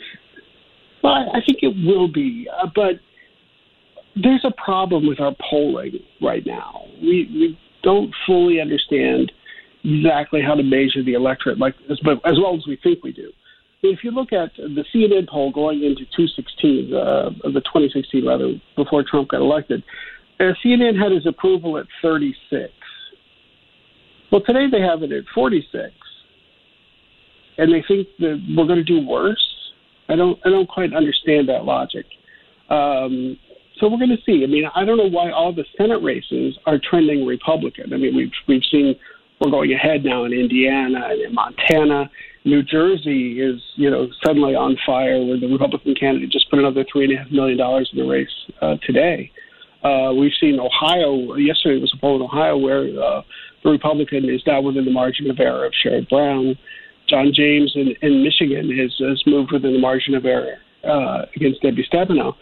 Well, 1.04 1.14
I 1.14 1.40
think 1.46 1.60
it 1.62 1.74
will 1.86 2.10
be, 2.10 2.48
uh, 2.62 2.68
but 2.76 3.00
there's 4.16 4.44
a 4.44 4.52
problem 4.64 5.08
with 5.08 5.20
our 5.20 5.34
polling 5.50 6.00
right 6.22 6.46
now. 6.46 6.86
We 7.02 7.30
we 7.32 7.60
don't 7.84 8.14
fully 8.26 8.60
understand 8.60 9.32
exactly 9.84 10.42
how 10.42 10.56
to 10.56 10.64
measure 10.64 11.04
the 11.04 11.14
electorate, 11.14 11.58
like 11.58 11.76
as, 11.90 12.00
as 12.26 12.38
well 12.38 12.56
as 12.56 12.68
we 12.68 12.78
think 12.84 13.04
we 13.04 13.14
do. 13.14 13.32
If 13.82 14.04
you 14.04 14.12
look 14.12 14.34
at 14.34 14.54
the 14.58 14.84
CNN 14.94 15.30
poll 15.30 15.52
going 15.52 15.84
into 15.84 16.04
2016, 16.18 16.94
uh, 16.94 17.30
the 17.44 17.62
2016 17.62 18.26
rather, 18.26 18.60
before 18.76 19.04
Trump 19.04 19.30
got 19.30 19.40
elected, 19.40 19.84
uh, 20.40 20.52
CNN 20.64 21.02
had 21.02 21.14
his 21.14 21.26
approval 21.26 21.78
at 21.78 21.86
36. 22.02 22.74
Well, 24.32 24.42
today 24.46 24.68
they 24.70 24.82
have 24.82 25.02
it 25.04 25.14
at 25.14 25.24
46, 25.34 25.94
and 27.60 27.74
they 27.74 27.84
think 27.88 28.08
that 28.20 28.42
we're 28.56 28.66
going 28.68 28.80
to 28.80 28.84
do 28.84 29.06
worse. 29.06 29.46
I 30.08 30.16
don't 30.16 30.40
I 30.46 30.50
don't 30.50 30.68
quite 30.68 30.94
understand 30.94 31.50
that 31.50 31.66
logic. 31.66 32.06
Um, 32.70 33.38
so 33.80 33.88
we're 33.88 33.98
going 33.98 34.16
to 34.16 34.24
see. 34.26 34.44
I 34.44 34.48
mean, 34.48 34.66
I 34.76 34.84
don't 34.86 34.98
know 34.98 35.10
why 35.10 35.32
all 35.32 35.54
the 35.54 35.66
Senate 35.78 36.02
races 36.04 36.58
are 36.66 36.80
trending 36.90 37.26
Republican. 37.26 37.94
I 37.94 37.98
mean, 37.98 38.16
we've 38.16 38.32
we've 38.48 38.64
seen 38.72 38.96
we're 39.40 39.52
going 39.52 39.72
ahead 39.74 40.04
now 40.04 40.26
in 40.26 40.34
Indiana 40.34 41.08
and 41.10 41.22
in 41.22 41.34
Montana. 41.34 42.10
New 42.46 42.64
Jersey 42.64 43.42
is, 43.42 43.62
you 43.76 43.90
know, 43.90 44.08
suddenly 44.26 44.56
on 44.56 44.78
fire 44.86 45.24
where 45.24 45.40
the 45.40 45.48
Republican 45.48 45.94
candidate 45.96 46.30
just 46.30 46.50
put 46.50 46.60
another 46.60 46.86
three 46.92 47.06
and 47.06 47.14
a 47.14 47.24
half 47.24 47.32
million 47.32 47.58
dollars 47.58 47.90
in 47.94 48.00
the 48.00 48.10
race 48.10 48.28
uh, 48.62 48.76
today. 48.86 49.32
Uh, 49.84 50.12
we've 50.14 50.32
seen 50.40 50.60
Ohio. 50.60 51.36
Yesterday 51.36 51.80
was 51.80 51.94
a 51.96 52.00
poll 52.00 52.18
in 52.18 52.22
Ohio 52.22 52.58
where 52.58 52.84
uh, 53.02 53.22
the 53.64 53.70
Republican 53.70 54.30
is 54.30 54.42
now 54.46 54.62
within 54.62 54.86
the 54.86 54.92
margin 54.92 55.30
of 55.30 55.40
error 55.40 55.66
of 55.66 55.74
Sherrod 55.84 56.10
Brown. 56.10 56.58
John 57.10 57.32
James 57.34 57.74
in, 57.76 57.94
in 58.02 58.24
Michigan 58.24 58.70
has, 58.78 58.94
has 59.00 59.22
moved 59.26 59.52
within 59.52 59.74
the 59.74 59.80
margin 59.80 60.16
of 60.16 60.26
error 60.26 60.58
uh, 60.84 61.26
against 61.36 61.62
Debbie 61.62 61.88
Stabenow. 61.92 62.36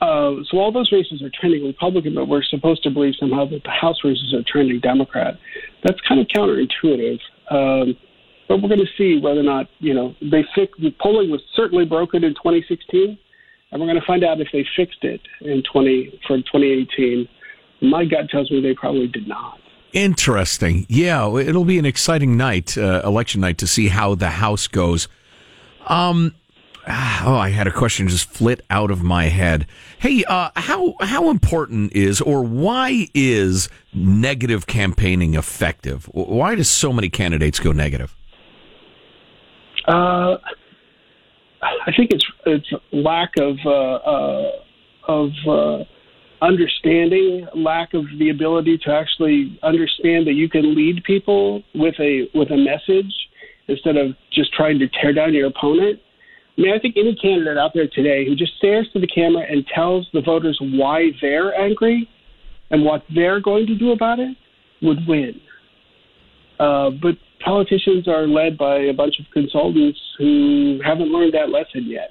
Uh, 0.00 0.42
so 0.48 0.58
all 0.58 0.70
those 0.70 0.92
races 0.92 1.22
are 1.22 1.30
trending 1.38 1.64
Republican, 1.66 2.14
but 2.14 2.28
we're 2.28 2.42
supposed 2.42 2.82
to 2.84 2.90
believe 2.90 3.14
somehow 3.18 3.44
that 3.46 3.62
the 3.64 3.70
House 3.70 3.96
races 4.04 4.32
are 4.32 4.44
trending 4.46 4.78
Democrat. 4.80 5.34
That's 5.84 6.00
kind 6.06 6.20
of 6.20 6.28
counterintuitive. 6.28 7.18
Um, 7.50 7.96
but 8.48 8.62
we're 8.62 8.68
going 8.68 8.80
to 8.80 8.96
see 8.96 9.20
whether 9.20 9.40
or 9.40 9.44
not 9.44 9.66
you 9.78 9.92
know 9.92 10.14
they 10.22 10.44
fix 10.54 10.72
the 10.78 10.94
polling 11.00 11.30
was 11.30 11.42
certainly 11.54 11.84
broken 11.84 12.24
in 12.24 12.34
2016, 12.34 13.18
and 13.70 13.80
we're 13.80 13.86
going 13.86 14.00
to 14.00 14.06
find 14.06 14.24
out 14.24 14.40
if 14.40 14.48
they 14.52 14.64
fixed 14.76 15.02
it 15.04 15.20
in 15.42 15.62
20 15.70 16.20
for 16.26 16.38
2018. 16.38 17.28
My 17.82 18.04
gut 18.04 18.28
tells 18.30 18.50
me 18.50 18.60
they 18.60 18.74
probably 18.74 19.06
did 19.06 19.28
not. 19.28 19.58
Interesting. 19.92 20.86
Yeah, 20.88 21.34
it'll 21.38 21.64
be 21.64 21.78
an 21.78 21.86
exciting 21.86 22.36
night, 22.36 22.76
uh, 22.76 23.00
election 23.04 23.40
night, 23.40 23.58
to 23.58 23.66
see 23.66 23.88
how 23.88 24.14
the 24.14 24.30
House 24.30 24.66
goes. 24.66 25.08
Um, 25.86 26.34
oh, 26.86 27.36
I 27.36 27.50
had 27.50 27.66
a 27.66 27.72
question 27.72 28.08
just 28.08 28.28
flit 28.28 28.60
out 28.70 28.90
of 28.90 29.02
my 29.02 29.24
head. 29.24 29.66
Hey, 29.98 30.24
uh, 30.24 30.50
how 30.56 30.94
how 31.00 31.30
important 31.30 31.92
is 31.94 32.20
or 32.20 32.42
why 32.42 33.08
is 33.14 33.68
negative 33.94 34.66
campaigning 34.66 35.34
effective? 35.34 36.04
Why 36.12 36.54
does 36.54 36.68
so 36.68 36.92
many 36.92 37.08
candidates 37.08 37.58
go 37.58 37.72
negative? 37.72 38.14
Uh, 39.86 40.36
I 41.62 41.92
think 41.96 42.10
it's 42.10 42.26
it's 42.46 42.70
lack 42.92 43.30
of 43.38 43.56
uh, 43.64 43.70
uh, 43.70 44.50
of 45.04 45.30
uh, 45.48 45.84
understanding, 46.40 47.46
lack 47.54 47.94
of 47.94 48.04
the 48.18 48.30
ability 48.30 48.78
to 48.84 48.92
actually 48.92 49.58
understand 49.62 50.26
that 50.26 50.34
you 50.34 50.48
can 50.48 50.74
lead 50.74 51.02
people 51.04 51.62
with 51.74 51.94
a 52.00 52.28
with 52.34 52.50
a 52.50 52.56
message 52.56 53.12
instead 53.68 53.96
of 53.96 54.12
just 54.32 54.52
trying 54.52 54.78
to 54.78 54.88
tear 55.00 55.12
down 55.12 55.34
your 55.34 55.46
opponent. 55.48 56.00
I 56.56 56.60
mean, 56.60 56.74
I 56.74 56.78
think 56.78 56.96
any 56.96 57.14
candidate 57.14 57.56
out 57.56 57.72
there 57.74 57.86
today 57.86 58.24
who 58.26 58.34
just 58.34 58.56
stares 58.56 58.88
to 58.92 59.00
the 59.00 59.06
camera 59.06 59.44
and 59.48 59.64
tells 59.72 60.08
the 60.12 60.20
voters 60.20 60.58
why 60.60 61.10
they're 61.20 61.54
angry 61.54 62.08
and 62.70 62.84
what 62.84 63.04
they're 63.14 63.40
going 63.40 63.66
to 63.66 63.76
do 63.76 63.92
about 63.92 64.18
it 64.18 64.36
would 64.82 64.98
win. 65.06 65.40
Uh, 66.58 66.90
but 66.90 67.14
politicians 67.44 68.08
are 68.08 68.26
led 68.26 68.58
by 68.58 68.76
a 68.76 68.92
bunch 68.92 69.14
of 69.20 69.26
consultants 69.32 69.98
who 70.18 70.80
haven't 70.84 71.12
learned 71.12 71.32
that 71.34 71.50
lesson 71.50 71.86
yet. 71.86 72.10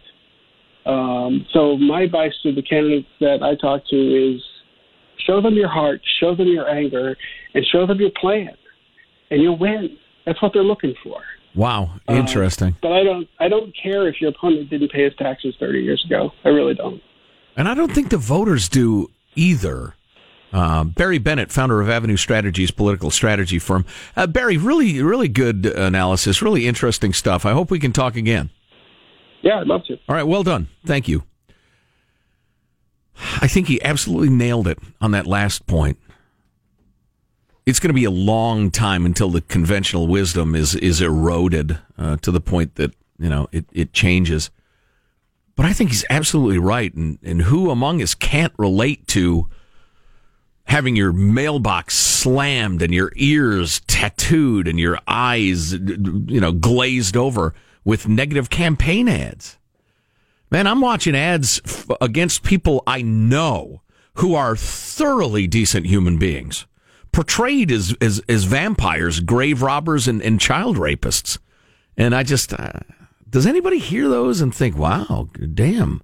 Um, 0.88 1.46
so 1.52 1.78
my 1.78 2.04
advice 2.04 2.34
to 2.44 2.54
the 2.54 2.62
candidates 2.62 3.08
that 3.20 3.44
I 3.44 3.56
talk 3.56 3.84
to 3.90 3.96
is 3.96 4.42
show 5.26 5.42
them 5.42 5.56
your 5.56 5.68
heart, 5.68 6.02
show 6.20 6.34
them 6.34 6.48
your 6.48 6.70
anger, 6.70 7.16
and 7.54 7.66
show 7.72 7.86
them 7.86 8.00
your 8.00 8.12
plan, 8.22 8.52
and 9.30 9.42
you'll 9.42 9.58
win. 9.58 9.98
That's 10.26 10.42
what 10.42 10.54
they're 10.54 10.64
looking 10.64 10.96
for. 11.04 11.22
Wow, 11.56 12.00
uh, 12.08 12.14
interesting. 12.14 12.76
but 12.82 12.92
I 12.92 13.04
don't 13.04 13.28
I 13.40 13.50
don't 13.50 13.76
care 13.82 14.08
if 14.08 14.22
your 14.22 14.30
opponent 14.30 14.70
didn't 14.70 14.92
pay 14.92 15.04
his 15.04 15.16
taxes 15.16 15.56
30 15.60 15.80
years 15.80 16.04
ago. 16.06 16.32
I 16.46 16.50
really 16.50 16.76
don't. 16.76 17.02
And 17.56 17.68
I 17.68 17.74
don't 17.74 17.92
think 17.92 18.10
the 18.10 18.18
voters 18.18 18.70
do 18.70 19.10
either. 19.36 19.96
Uh, 20.54 20.86
Barry 20.86 21.18
Bennett, 21.18 21.52
founder 21.52 21.82
of 21.82 21.90
Avenue 21.90 22.16
Strategies, 22.16 22.72
political 22.72 23.12
strategy 23.12 23.60
firm. 23.60 23.86
Uh, 24.16 24.28
Barry, 24.28 24.56
really, 24.56 25.02
really 25.02 25.28
good 25.28 25.66
analysis, 25.66 26.42
really 26.42 26.68
interesting 26.68 27.12
stuff. 27.12 27.46
I 27.46 27.52
hope 27.52 27.70
we 27.70 27.80
can 27.80 27.92
talk 27.92 28.16
again. 28.16 28.50
Yeah, 29.42 29.60
I'd 29.60 29.68
love 29.68 29.86
to. 29.86 29.98
All 30.10 30.16
right, 30.16 30.24
well 30.24 30.44
done. 30.44 30.68
Thank 30.86 31.08
you. 31.08 31.24
I 33.42 33.48
think 33.48 33.68
he 33.68 33.82
absolutely 33.84 34.30
nailed 34.30 34.68
it 34.68 34.80
on 35.02 35.12
that 35.12 35.28
last 35.28 35.68
point 35.68 35.98
it's 37.68 37.82
going 37.82 37.90
to 37.90 37.94
be 37.94 38.06
a 38.06 38.12
long 38.12 38.72
time 38.72 39.06
until 39.06 39.30
the 39.30 39.42
conventional 39.42 40.08
wisdom 40.08 40.56
is 40.56 40.74
is 40.74 41.02
eroded 41.02 41.78
uh, 41.98 42.16
to 42.22 42.32
the 42.32 42.40
point 42.40 42.76
that 42.76 42.96
you 43.20 43.30
know 43.30 43.48
it, 43.52 43.66
it 43.74 43.94
changes. 43.94 44.50
But 45.58 45.66
I 45.66 45.74
think 45.74 45.90
he's 45.90 46.06
absolutely 46.10 46.60
right, 46.60 46.94
and 46.96 47.20
and 47.22 47.42
who 47.42 47.70
among 47.70 48.02
us 48.02 48.16
can't 48.16 48.54
relate 48.58 49.06
to 49.08 49.50
having 50.64 50.96
your 50.96 51.12
mailbox 51.12 51.96
slammed 51.96 52.82
and 52.82 52.94
your 52.94 53.12
ears 53.18 53.82
tattooed 53.88 54.68
and 54.70 54.80
your 54.80 54.98
eyes 55.06 55.74
you 55.74 56.40
know 56.40 56.54
glazed 56.54 57.18
over 57.18 57.54
with 57.88 58.06
negative 58.06 58.50
campaign 58.50 59.08
ads? 59.08 59.58
Man, 60.52 60.68
I'm 60.68 60.82
watching 60.82 61.16
ads 61.16 61.62
f- 61.66 61.88
against 62.02 62.44
people 62.44 62.84
I 62.86 63.02
know 63.02 63.82
who 64.16 64.36
are 64.36 64.58
thoroughly 64.58 65.48
decent 65.48 65.86
human 65.86 66.18
beings, 66.18 66.68
portrayed 67.14 67.72
as 67.72 67.96
as, 68.02 68.22
as 68.28 68.44
vampires, 68.44 69.22
grave 69.22 69.62
robbers, 69.62 70.08
and, 70.08 70.22
and 70.22 70.40
child 70.40 70.76
rapists. 70.76 71.38
And 71.96 72.14
I 72.14 72.24
just, 72.24 72.54
uh, 72.54 72.74
does 73.30 73.48
anybody 73.48 73.80
hear 73.80 74.10
those 74.10 74.42
and 74.42 74.54
think, 74.54 74.78
wow, 74.78 75.30
damn, 75.54 76.02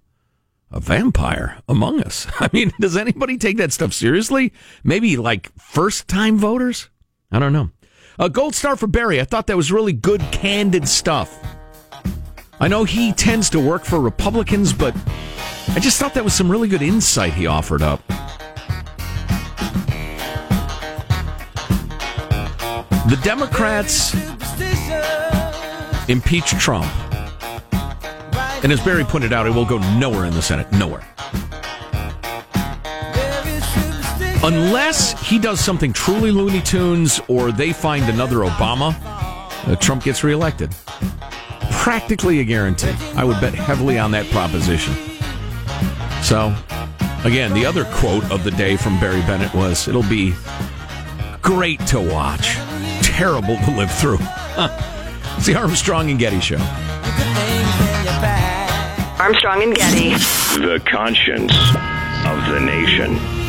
a 0.72 0.80
vampire 0.80 1.60
among 1.68 2.02
us? 2.02 2.28
I 2.40 2.50
mean, 2.54 2.72
does 2.80 2.96
anybody 2.96 3.38
take 3.38 3.58
that 3.58 3.74
stuff 3.74 3.94
seriously? 3.94 4.54
Maybe 4.86 5.18
like 5.18 5.52
first 5.60 6.08
time 6.08 6.38
voters? 6.38 6.90
I 7.30 7.40
don't 7.40 7.54
know. 7.54 7.72
A 8.20 8.30
gold 8.30 8.56
star 8.56 8.78
for 8.78 8.88
Barry. 8.88 9.20
I 9.20 9.26
thought 9.26 9.48
that 9.48 9.58
was 9.58 9.72
really 9.72 9.94
good, 9.94 10.22
candid 10.32 10.88
stuff. 10.88 11.53
I 12.64 12.70
know 12.70 12.86
he 12.86 13.12
tends 13.12 13.50
to 13.50 13.60
work 13.60 13.84
for 13.84 14.00
Republicans, 14.00 14.72
but 14.72 14.96
I 15.76 15.82
just 15.82 16.00
thought 16.00 16.14
that 16.14 16.24
was 16.24 16.34
some 16.34 16.50
really 16.50 16.70
good 16.70 16.82
insight 16.82 17.34
he 17.34 17.46
offered 17.46 17.82
up. 17.82 18.02
The 23.10 23.20
Democrats 23.22 24.14
impeach 26.08 26.52
Trump. 26.52 26.86
And 28.64 28.72
as 28.72 28.80
Barry 28.80 29.04
pointed 29.04 29.34
out, 29.34 29.46
it 29.46 29.54
will 29.54 29.66
go 29.66 29.80
nowhere 30.00 30.24
in 30.24 30.34
the 30.34 30.42
Senate. 30.42 30.72
Nowhere. 30.72 31.06
Unless 34.42 35.22
he 35.28 35.38
does 35.38 35.60
something 35.60 35.92
truly 35.92 36.32
Looney 36.32 36.62
Tunes 36.62 37.20
or 37.28 37.52
they 37.52 37.74
find 37.74 38.06
another 38.06 38.38
Obama, 38.38 38.96
uh, 39.68 39.76
Trump 39.82 40.06
gets 40.06 40.24
reelected 40.24 40.74
practically 41.84 42.40
a 42.40 42.46
guarantee. 42.46 42.96
I 43.14 43.26
would 43.26 43.42
bet 43.42 43.54
heavily 43.54 44.00
on 44.00 44.12
that 44.12 44.26
proposition. 44.28 44.94
So, 46.24 46.56
again, 47.26 47.54
the 47.54 47.66
other 47.66 47.84
quote 47.84 48.24
of 48.32 48.46
the 48.46 48.52
day 48.52 48.78
from 48.78 48.98
Barry 49.02 49.20
Bennett 49.24 49.54
was 49.54 49.90
It'll 49.90 50.02
be 50.02 50.34
great 51.42 51.86
to 51.88 52.00
watch, 52.00 52.54
terrible 53.02 53.58
to 53.58 53.72
live 53.72 53.92
through. 53.92 54.20
it's 55.36 55.46
the 55.46 55.56
Armstrong 55.58 56.10
and 56.10 56.18
Getty 56.18 56.40
Show. 56.40 56.56
Armstrong 59.22 59.64
and 59.64 59.76
Getty. 59.76 60.12
The 60.62 60.82
conscience 60.90 61.52
of 61.52 62.54
the 62.54 62.62
nation. 62.62 63.43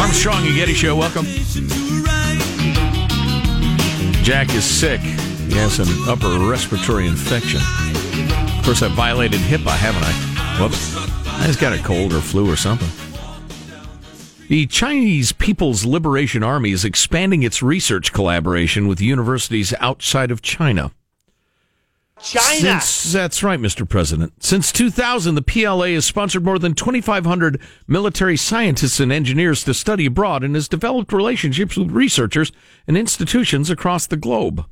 Armstrong 0.00 0.46
and 0.46 0.56
Getty 0.56 0.72
Show, 0.72 0.96
welcome. 0.96 1.26
Jack 4.24 4.48
is 4.54 4.64
sick. 4.64 4.98
He 5.00 5.52
has 5.56 5.78
an 5.78 5.88
upper 6.08 6.38
respiratory 6.48 7.06
infection. 7.06 7.60
Of 8.58 8.64
course, 8.64 8.82
I 8.82 8.88
violated 8.88 9.40
HIPAA, 9.40 9.76
haven't 9.76 10.02
I? 10.02 10.58
Whoops. 10.58 10.96
I 10.96 11.46
just 11.46 11.60
got 11.60 11.74
a 11.74 11.82
cold 11.82 12.14
or 12.14 12.22
flu 12.22 12.50
or 12.50 12.56
something. 12.56 12.88
The 14.48 14.66
Chinese 14.66 15.32
People's 15.32 15.84
Liberation 15.84 16.42
Army 16.42 16.70
is 16.70 16.86
expanding 16.86 17.42
its 17.42 17.62
research 17.62 18.10
collaboration 18.14 18.88
with 18.88 19.02
universities 19.02 19.74
outside 19.80 20.30
of 20.30 20.40
China. 20.40 20.92
China. 22.22 22.80
Since, 22.80 23.12
that's 23.12 23.42
right, 23.42 23.58
Mr. 23.58 23.88
President. 23.88 24.42
Since 24.42 24.72
2000, 24.72 25.34
the 25.34 25.42
PLA 25.42 25.88
has 25.88 26.04
sponsored 26.04 26.44
more 26.44 26.58
than 26.58 26.74
2,500 26.74 27.60
military 27.86 28.36
scientists 28.36 29.00
and 29.00 29.10
engineers 29.12 29.64
to 29.64 29.74
study 29.74 30.06
abroad 30.06 30.44
and 30.44 30.54
has 30.54 30.68
developed 30.68 31.12
relationships 31.12 31.76
with 31.76 31.90
researchers 31.90 32.52
and 32.86 32.96
institutions 32.96 33.70
across 33.70 34.06
the 34.06 34.16
globe. 34.16 34.64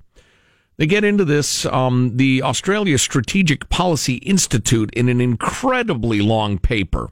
They 0.77 0.87
get 0.87 1.03
into 1.05 1.25
this, 1.25 1.67
um, 1.67 2.17
the 2.17 2.43
Australia 2.43 2.99
Strategic 2.99 3.69
Policy 3.69 4.17
Institute, 4.17 4.91
in 4.95 5.09
an 5.09 5.21
incredibly 5.21 6.21
long 6.21 6.59
paper 6.59 7.11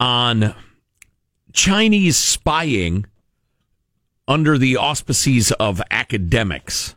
on 0.00 0.54
Chinese 1.52 2.16
spying 2.16 3.04
under 4.26 4.56
the 4.56 4.76
auspices 4.76 5.52
of 5.52 5.82
academics. 5.90 6.94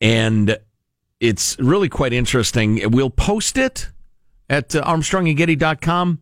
And 0.00 0.58
it's 1.20 1.58
really 1.58 1.88
quite 1.88 2.12
interesting. 2.12 2.90
We'll 2.90 3.10
post 3.10 3.58
it 3.58 3.90
at 4.48 4.74
uh, 4.74 4.82
armstrongandgetty.com. 4.82 6.20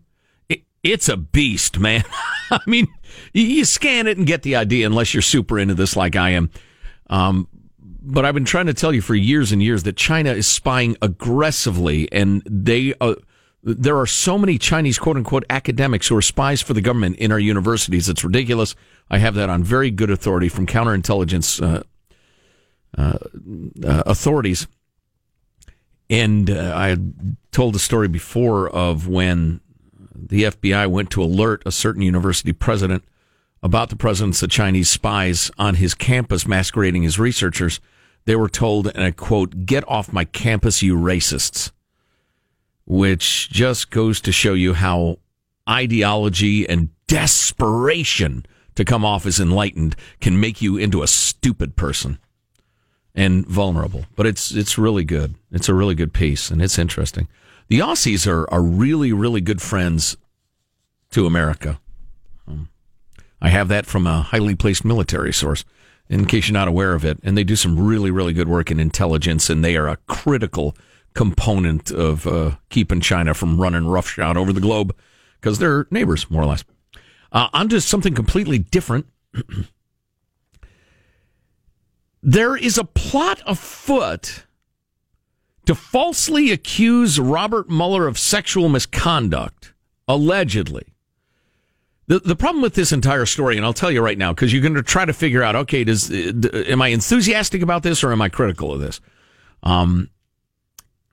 It, 0.48 0.62
it's 0.82 1.08
a 1.08 1.16
beast, 1.16 1.78
man. 1.78 2.04
I 2.50 2.60
mean, 2.66 2.88
you 3.32 3.64
scan 3.64 4.06
it 4.06 4.18
and 4.18 4.26
get 4.26 4.42
the 4.42 4.56
idea 4.56 4.86
unless 4.86 5.14
you're 5.14 5.22
super 5.22 5.58
into 5.58 5.74
this 5.74 5.96
like 5.96 6.16
I 6.16 6.30
am. 6.30 6.50
Um, 7.08 7.48
but 7.80 8.24
I've 8.24 8.34
been 8.34 8.44
trying 8.44 8.66
to 8.66 8.74
tell 8.74 8.92
you 8.92 9.02
for 9.02 9.14
years 9.14 9.52
and 9.52 9.62
years 9.62 9.84
that 9.84 9.96
China 9.96 10.32
is 10.32 10.46
spying 10.46 10.96
aggressively 11.02 12.10
and 12.12 12.42
they 12.46 12.94
uh, 13.00 13.14
there 13.62 13.98
are 13.98 14.06
so 14.06 14.38
many 14.38 14.56
Chinese 14.56 14.98
quote 14.98 15.16
unquote 15.16 15.44
academics 15.50 16.08
who 16.08 16.16
are 16.16 16.22
spies 16.22 16.62
for 16.62 16.74
the 16.74 16.80
government 16.80 17.16
in 17.16 17.32
our 17.32 17.38
universities. 17.38 18.08
It's 18.08 18.24
ridiculous. 18.24 18.74
I 19.10 19.18
have 19.18 19.34
that 19.34 19.50
on 19.50 19.62
very 19.62 19.90
good 19.90 20.10
authority 20.10 20.48
from 20.48 20.66
counterintelligence 20.66 21.62
uh, 21.62 21.82
uh, 22.96 23.18
uh, 23.84 24.02
authorities. 24.06 24.66
And 26.10 26.50
uh, 26.50 26.72
I 26.74 26.96
told 27.52 27.74
the 27.74 27.78
story 27.78 28.08
before 28.08 28.68
of 28.68 29.06
when 29.08 29.60
the 30.14 30.44
FBI 30.44 30.88
went 30.88 31.10
to 31.10 31.22
alert 31.22 31.62
a 31.66 31.72
certain 31.72 32.02
university 32.02 32.52
president 32.52 33.04
about 33.62 33.90
the 33.90 33.96
presence 33.96 34.42
of 34.42 34.50
Chinese 34.50 34.88
spies 34.88 35.50
on 35.58 35.74
his 35.76 35.94
campus 35.94 36.46
masquerading 36.46 37.04
as 37.04 37.18
researchers. 37.18 37.80
They 38.24 38.36
were 38.36 38.48
told, 38.48 38.86
and 38.88 39.02
I 39.02 39.10
quote, 39.10 39.66
get 39.66 39.84
off 39.88 40.12
my 40.12 40.24
campus, 40.24 40.82
you 40.82 40.96
racists 40.96 41.72
which 42.88 43.50
just 43.50 43.90
goes 43.90 44.18
to 44.18 44.32
show 44.32 44.54
you 44.54 44.72
how 44.72 45.18
ideology 45.68 46.66
and 46.66 46.88
desperation 47.06 48.46
to 48.74 48.84
come 48.84 49.04
off 49.04 49.26
as 49.26 49.38
enlightened 49.38 49.94
can 50.22 50.40
make 50.40 50.62
you 50.62 50.78
into 50.78 51.02
a 51.02 51.06
stupid 51.06 51.76
person 51.76 52.18
and 53.18 53.44
vulnerable. 53.46 54.04
But 54.14 54.26
it's 54.26 54.52
it's 54.52 54.78
really 54.78 55.04
good. 55.04 55.34
It's 55.50 55.68
a 55.68 55.74
really 55.74 55.96
good 55.96 56.14
piece 56.14 56.50
and 56.50 56.62
it's 56.62 56.78
interesting. 56.78 57.26
The 57.66 57.80
Aussies 57.80 58.26
are 58.26 58.48
are 58.50 58.62
really 58.62 59.12
really 59.12 59.40
good 59.40 59.60
friends 59.60 60.16
to 61.10 61.26
America. 61.26 61.80
Um, 62.46 62.68
I 63.42 63.48
have 63.48 63.66
that 63.68 63.86
from 63.86 64.06
a 64.06 64.22
highly 64.22 64.54
placed 64.54 64.84
military 64.84 65.32
source 65.32 65.64
in 66.08 66.26
case 66.26 66.48
you're 66.48 66.54
not 66.54 66.68
aware 66.68 66.94
of 66.94 67.04
it 67.04 67.18
and 67.24 67.36
they 67.36 67.44
do 67.44 67.56
some 67.56 67.78
really 67.78 68.12
really 68.12 68.32
good 68.32 68.48
work 68.48 68.70
in 68.70 68.78
intelligence 68.78 69.50
and 69.50 69.64
they 69.64 69.76
are 69.76 69.88
a 69.88 69.98
critical 70.06 70.76
component 71.14 71.90
of 71.90 72.24
uh, 72.24 72.52
keeping 72.70 73.00
China 73.00 73.34
from 73.34 73.60
running 73.60 73.88
roughshod 73.88 74.36
over 74.36 74.52
the 74.52 74.60
globe 74.60 74.94
because 75.40 75.58
they're 75.58 75.88
neighbors, 75.90 76.30
more 76.30 76.42
or 76.42 76.46
less. 76.46 76.64
Uh, 77.32 77.48
on 77.52 77.68
to 77.68 77.80
something 77.80 78.14
completely 78.14 78.58
different. 78.58 79.06
there 82.22 82.56
is 82.56 82.78
a 82.78 82.84
plot 82.84 83.42
afoot 83.46 84.44
to 85.66 85.74
falsely 85.74 86.50
accuse 86.50 87.20
Robert 87.20 87.68
Mueller 87.68 88.06
of 88.06 88.18
sexual 88.18 88.68
misconduct, 88.68 89.74
allegedly. 90.06 90.94
The, 92.06 92.20
the 92.20 92.36
problem 92.36 92.62
with 92.62 92.74
this 92.74 92.90
entire 92.90 93.26
story, 93.26 93.56
and 93.58 93.66
I'll 93.66 93.74
tell 93.74 93.90
you 93.90 94.00
right 94.00 94.16
now, 94.16 94.32
because 94.32 94.52
you're 94.52 94.62
going 94.62 94.74
to 94.74 94.82
try 94.82 95.04
to 95.04 95.12
figure 95.12 95.42
out, 95.42 95.54
okay, 95.54 95.84
does 95.84 96.10
am 96.10 96.80
I 96.80 96.88
enthusiastic 96.88 97.60
about 97.60 97.82
this 97.82 98.02
or 98.02 98.12
am 98.12 98.22
I 98.22 98.30
critical 98.30 98.72
of 98.72 98.80
this? 98.80 99.00
Um, 99.62 100.08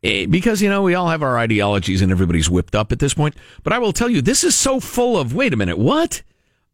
Eh, 0.06 0.28
because 0.28 0.62
you 0.62 0.70
know 0.70 0.84
we 0.84 0.94
all 0.94 1.10
have 1.10 1.24
our 1.24 1.40
ideologies 1.40 2.04
and 2.04 2.12
everybody's 2.12 2.48
whipped 2.48 2.76
up 2.76 2.92
at 2.92 3.00
this 3.00 3.16
point. 3.16 3.36
But 3.64 3.74
I 3.74 3.80
will 3.80 3.92
tell 3.92 4.08
you, 4.08 4.22
this 4.22 4.44
is 4.44 4.56
so 4.56 4.80
full 4.80 5.18
of. 5.18 5.34
Wait 5.34 5.52
a 5.52 5.58
minute, 5.58 5.80
what 5.80 6.22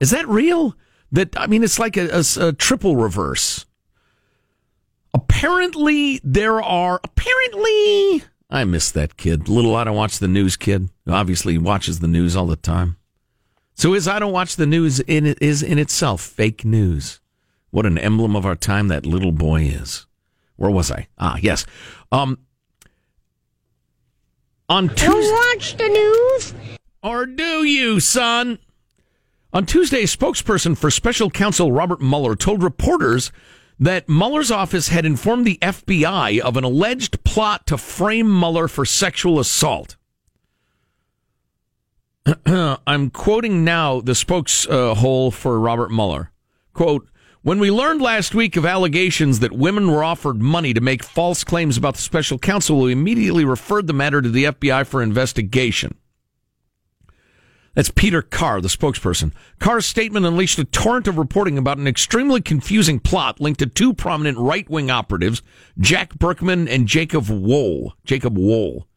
is 0.01 0.11
that 0.11 0.27
real? 0.27 0.75
That 1.13 1.39
I 1.39 1.47
mean, 1.47 1.63
it's 1.63 1.79
like 1.79 1.95
a, 1.95 2.09
a, 2.09 2.47
a 2.47 2.53
triple 2.53 2.97
reverse. 2.97 3.65
Apparently, 5.13 6.19
there 6.23 6.61
are 6.61 6.99
apparently. 7.03 8.23
I 8.49 8.63
miss 8.65 8.91
that 8.91 9.17
kid. 9.17 9.47
Little 9.49 9.75
I 9.75 9.83
don't 9.83 9.95
watch 9.95 10.19
the 10.19 10.27
news 10.27 10.57
kid. 10.57 10.89
Obviously, 11.07 11.57
watches 11.57 11.99
the 11.99 12.07
news 12.07 12.35
all 12.35 12.47
the 12.47 12.55
time. 12.55 12.97
So 13.75 13.93
is 13.93 14.07
I 14.07 14.19
don't 14.19 14.33
watch 14.33 14.55
the 14.55 14.65
news 14.65 14.99
in 15.01 15.25
is 15.25 15.63
in 15.63 15.79
itself 15.79 16.21
fake 16.21 16.63
news. 16.63 17.19
What 17.71 17.85
an 17.85 17.97
emblem 17.97 18.35
of 18.35 18.45
our 18.45 18.55
time 18.55 18.89
that 18.89 19.05
little 19.05 19.31
boy 19.31 19.61
is. 19.63 20.05
Where 20.57 20.69
was 20.69 20.91
I? 20.91 21.07
Ah, 21.17 21.37
yes. 21.41 21.65
Um, 22.11 22.37
on 24.69 24.89
Tuesday. 24.89 25.07
Don't 25.07 25.55
watch 25.55 25.77
the 25.77 25.87
news. 25.87 26.53
Or 27.01 27.25
do 27.25 27.63
you, 27.63 27.99
son? 27.99 28.59
On 29.53 29.65
Tuesday, 29.65 30.03
spokesperson 30.03 30.77
for 30.77 30.91
special 30.91 31.29
counsel 31.29 31.71
Robert 31.71 31.99
Mueller 31.99 32.35
told 32.35 32.61
reporters 32.61 33.31
that 33.81 34.07
Mueller's 34.07 34.51
office 34.51 34.89
had 34.89 35.07
informed 35.07 35.43
the 35.45 35.57
FBI 35.59 36.39
of 36.39 36.55
an 36.55 36.63
alleged 36.63 37.23
plot 37.23 37.65
to 37.65 37.79
frame 37.79 38.29
Mueller 38.29 38.67
for 38.67 38.85
sexual 38.85 39.39
assault. 39.39 39.97
I'm 42.45 43.09
quoting 43.09 43.63
now 43.63 43.99
the 43.99 44.11
spokeshole 44.11 45.27
uh, 45.27 45.31
for 45.31 45.59
Robert 45.59 45.89
Mueller. 45.91 46.31
Quote, 46.73 47.09
when 47.41 47.57
we 47.57 47.71
learned 47.71 48.03
last 48.03 48.35
week 48.35 48.55
of 48.55 48.67
allegations 48.67 49.39
that 49.39 49.51
women 49.51 49.89
were 49.89 50.03
offered 50.03 50.39
money 50.43 50.75
to 50.75 50.81
make 50.81 51.03
false 51.03 51.43
claims 51.43 51.75
about 51.75 51.95
the 51.95 52.01
special 52.03 52.37
counsel, 52.37 52.79
we 52.79 52.91
immediately 52.91 53.43
referred 53.43 53.87
the 53.87 53.93
matter 53.93 54.21
to 54.21 54.29
the 54.29 54.43
FBI 54.43 54.85
for 54.85 55.01
investigation. 55.01 55.95
That's 57.73 57.89
Peter 57.89 58.21
Carr, 58.21 58.59
the 58.59 58.67
spokesperson. 58.67 59.31
Carr's 59.59 59.85
statement 59.85 60.25
unleashed 60.25 60.59
a 60.59 60.65
torrent 60.65 61.07
of 61.07 61.17
reporting 61.17 61.57
about 61.57 61.77
an 61.77 61.87
extremely 61.87 62.41
confusing 62.41 62.99
plot 62.99 63.39
linked 63.39 63.59
to 63.59 63.65
two 63.65 63.93
prominent 63.93 64.37
right 64.37 64.69
wing 64.69 64.91
operatives, 64.91 65.41
Jack 65.79 66.19
Burkman 66.19 66.67
and 66.67 66.87
Jacob 66.87 67.29
Wohl. 67.29 67.93
Jacob 68.03 68.37
Wohl. 68.37 68.87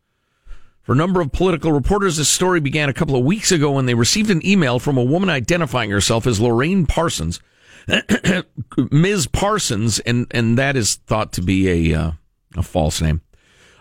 For 0.82 0.92
a 0.92 0.96
number 0.96 1.20
of 1.20 1.32
political 1.32 1.72
reporters, 1.72 2.16
this 2.16 2.28
story 2.28 2.60
began 2.60 2.88
a 2.88 2.94
couple 2.94 3.16
of 3.16 3.24
weeks 3.24 3.52
ago 3.52 3.72
when 3.72 3.86
they 3.86 3.94
received 3.94 4.28
an 4.28 4.44
email 4.44 4.78
from 4.78 4.98
a 4.98 5.04
woman 5.04 5.30
identifying 5.30 5.90
herself 5.90 6.26
as 6.26 6.40
Lorraine 6.40 6.84
Parsons, 6.84 7.40
Ms. 8.90 9.26
Parsons, 9.28 10.00
and, 10.00 10.26
and 10.32 10.58
that 10.58 10.76
is 10.76 10.96
thought 10.96 11.32
to 11.34 11.42
be 11.42 11.92
a, 11.92 11.98
uh, 11.98 12.10
a 12.56 12.62
false 12.62 13.00
name, 13.00 13.22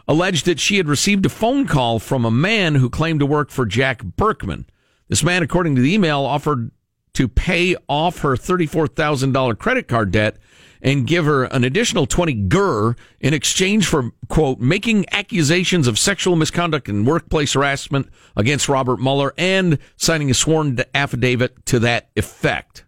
alleged 0.07 0.45
that 0.45 0.59
she 0.59 0.77
had 0.77 0.88
received 0.88 1.25
a 1.25 1.29
phone 1.29 1.67
call 1.67 2.00
from 2.00 2.23
a 2.23 2.31
man 2.31 2.75
who 2.75 2.89
claimed 2.89 3.19
to 3.19 3.25
work 3.25 3.50
for 3.50 3.65
Jack 3.65 4.03
Burkman. 4.03 4.65
This 5.07 5.24
man, 5.24 5.43
according 5.43 5.75
to 5.75 5.81
the 5.81 5.93
email, 5.93 6.22
offered 6.22 6.72
to 7.13 7.27
pay 7.27 7.75
off 7.88 8.19
her 8.19 8.36
$34,000 8.36 9.57
credit 9.57 9.88
card 9.88 10.12
debt 10.12 10.38
and 10.81 11.07
give 11.07 11.25
her 11.25 11.45
an 11.45 11.63
additional 11.63 12.05
20 12.05 12.33
gur 12.33 12.95
in 13.22 13.33
exchange 13.33 13.88
for, 13.88 14.12
quote, 14.27 14.60
making 14.60 15.05
accusations 15.12 15.88
of 15.88 15.98
sexual 15.98 16.36
misconduct 16.36 16.89
and 16.89 17.07
workplace 17.07 17.53
harassment 17.53 18.10
against 18.36 18.67
Robert 18.67 19.00
Mueller 19.00 19.33
and 19.38 19.79
signing 19.95 20.29
a 20.29 20.33
sworn 20.33 20.77
affidavit 20.93 21.65
to 21.67 21.79
that 21.79 22.10
effect. 22.15 22.83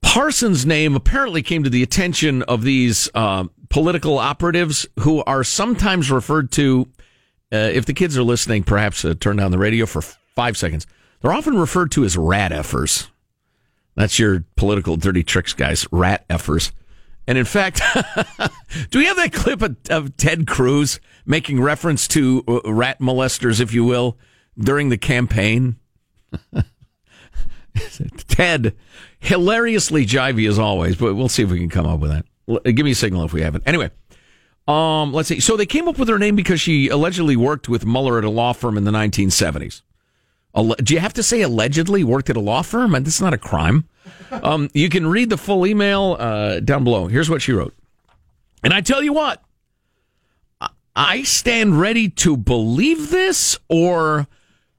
Parsons' 0.00 0.64
name 0.64 0.96
apparently 0.96 1.42
came 1.42 1.62
to 1.64 1.70
the 1.70 1.82
attention 1.82 2.42
of 2.44 2.62
these 2.62 3.10
uh, 3.14 3.44
political 3.68 4.18
operatives 4.18 4.86
who 5.00 5.22
are 5.24 5.44
sometimes 5.44 6.10
referred 6.10 6.50
to, 6.52 6.88
uh, 7.52 7.56
if 7.56 7.84
the 7.84 7.92
kids 7.92 8.16
are 8.16 8.22
listening, 8.22 8.62
perhaps 8.62 9.04
uh, 9.04 9.14
turn 9.20 9.36
down 9.36 9.50
the 9.50 9.58
radio 9.58 9.84
for 9.84 10.00
five 10.36 10.56
seconds. 10.56 10.86
They're 11.20 11.32
often 11.32 11.58
referred 11.58 11.90
to 11.92 12.04
as 12.04 12.16
rat 12.16 12.52
effers. 12.52 13.08
That's 13.96 14.18
your 14.18 14.44
political 14.54 14.96
dirty 14.96 15.24
tricks, 15.24 15.54
guys. 15.54 15.88
Rat 15.90 16.28
effers. 16.28 16.70
And 17.26 17.36
in 17.38 17.44
fact, 17.44 17.82
do 18.90 18.98
we 19.00 19.06
have 19.06 19.16
that 19.16 19.32
clip 19.32 19.62
of, 19.62 19.76
of, 19.90 20.16
Ted 20.16 20.46
Cruz 20.46 21.00
making 21.24 21.60
reference 21.60 22.06
to 22.08 22.44
uh, 22.46 22.72
rat 22.72 23.00
molesters, 23.00 23.60
if 23.60 23.74
you 23.74 23.84
will, 23.84 24.16
during 24.56 24.90
the 24.90 24.98
campaign? 24.98 25.76
Ted, 28.28 28.76
hilariously 29.18 30.06
jivey 30.06 30.48
as 30.48 30.58
always, 30.58 30.96
but 30.96 31.14
we'll 31.14 31.28
see 31.28 31.42
if 31.42 31.50
we 31.50 31.58
can 31.58 31.68
come 31.68 31.86
up 31.86 31.98
with 31.98 32.10
that. 32.12 32.24
Give 32.74 32.84
me 32.84 32.92
a 32.92 32.94
signal 32.94 33.24
if 33.24 33.32
we 33.32 33.42
haven't. 33.42 33.64
Anyway, 33.66 33.90
um, 34.68 35.12
let's 35.12 35.28
see. 35.28 35.40
So 35.40 35.56
they 35.56 35.66
came 35.66 35.88
up 35.88 35.98
with 35.98 36.08
her 36.08 36.18
name 36.18 36.36
because 36.36 36.60
she 36.60 36.88
allegedly 36.88 37.34
worked 37.34 37.68
with 37.68 37.84
Mueller 37.84 38.18
at 38.18 38.24
a 38.24 38.30
law 38.30 38.52
firm 38.52 38.76
in 38.76 38.84
the 38.84 38.92
1970s. 38.92 39.82
Do 40.56 40.94
you 40.94 41.00
have 41.00 41.12
to 41.14 41.22
say 41.22 41.42
allegedly 41.42 42.02
worked 42.02 42.30
at 42.30 42.36
a 42.36 42.40
law 42.40 42.62
firm? 42.62 42.94
And 42.94 43.06
this 43.06 43.16
is 43.16 43.20
not 43.20 43.34
a 43.34 43.38
crime. 43.38 43.86
Um, 44.30 44.70
you 44.72 44.88
can 44.88 45.06
read 45.06 45.28
the 45.30 45.36
full 45.36 45.66
email 45.66 46.16
uh, 46.18 46.60
down 46.60 46.84
below. 46.84 47.08
Here's 47.08 47.28
what 47.28 47.42
she 47.42 47.52
wrote. 47.52 47.74
And 48.62 48.72
I 48.72 48.80
tell 48.80 49.02
you 49.02 49.12
what, 49.12 49.42
I 50.96 51.24
stand 51.24 51.78
ready 51.78 52.08
to 52.08 52.38
believe 52.38 53.10
this 53.10 53.58
or 53.68 54.26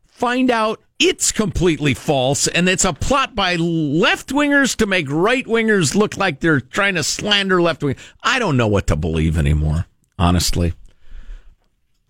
find 0.08 0.50
out 0.50 0.82
it's 1.00 1.32
completely 1.32 1.94
false 1.94 2.48
and 2.48 2.68
it's 2.68 2.84
a 2.84 2.92
plot 2.92 3.36
by 3.36 3.56
left 3.56 4.30
wingers 4.30 4.76
to 4.78 4.88
make 4.88 5.06
right 5.12 5.46
wingers 5.46 5.94
look 5.94 6.18
like 6.18 6.40
they're 6.40 6.60
trying 6.60 6.96
to 6.96 7.04
slander 7.04 7.62
left 7.62 7.84
wing. 7.84 7.96
I 8.24 8.40
don't 8.40 8.58
know 8.58 8.68
what 8.68 8.88
to 8.88 8.96
believe 8.96 9.38
anymore, 9.38 9.86
honestly. 10.18 10.74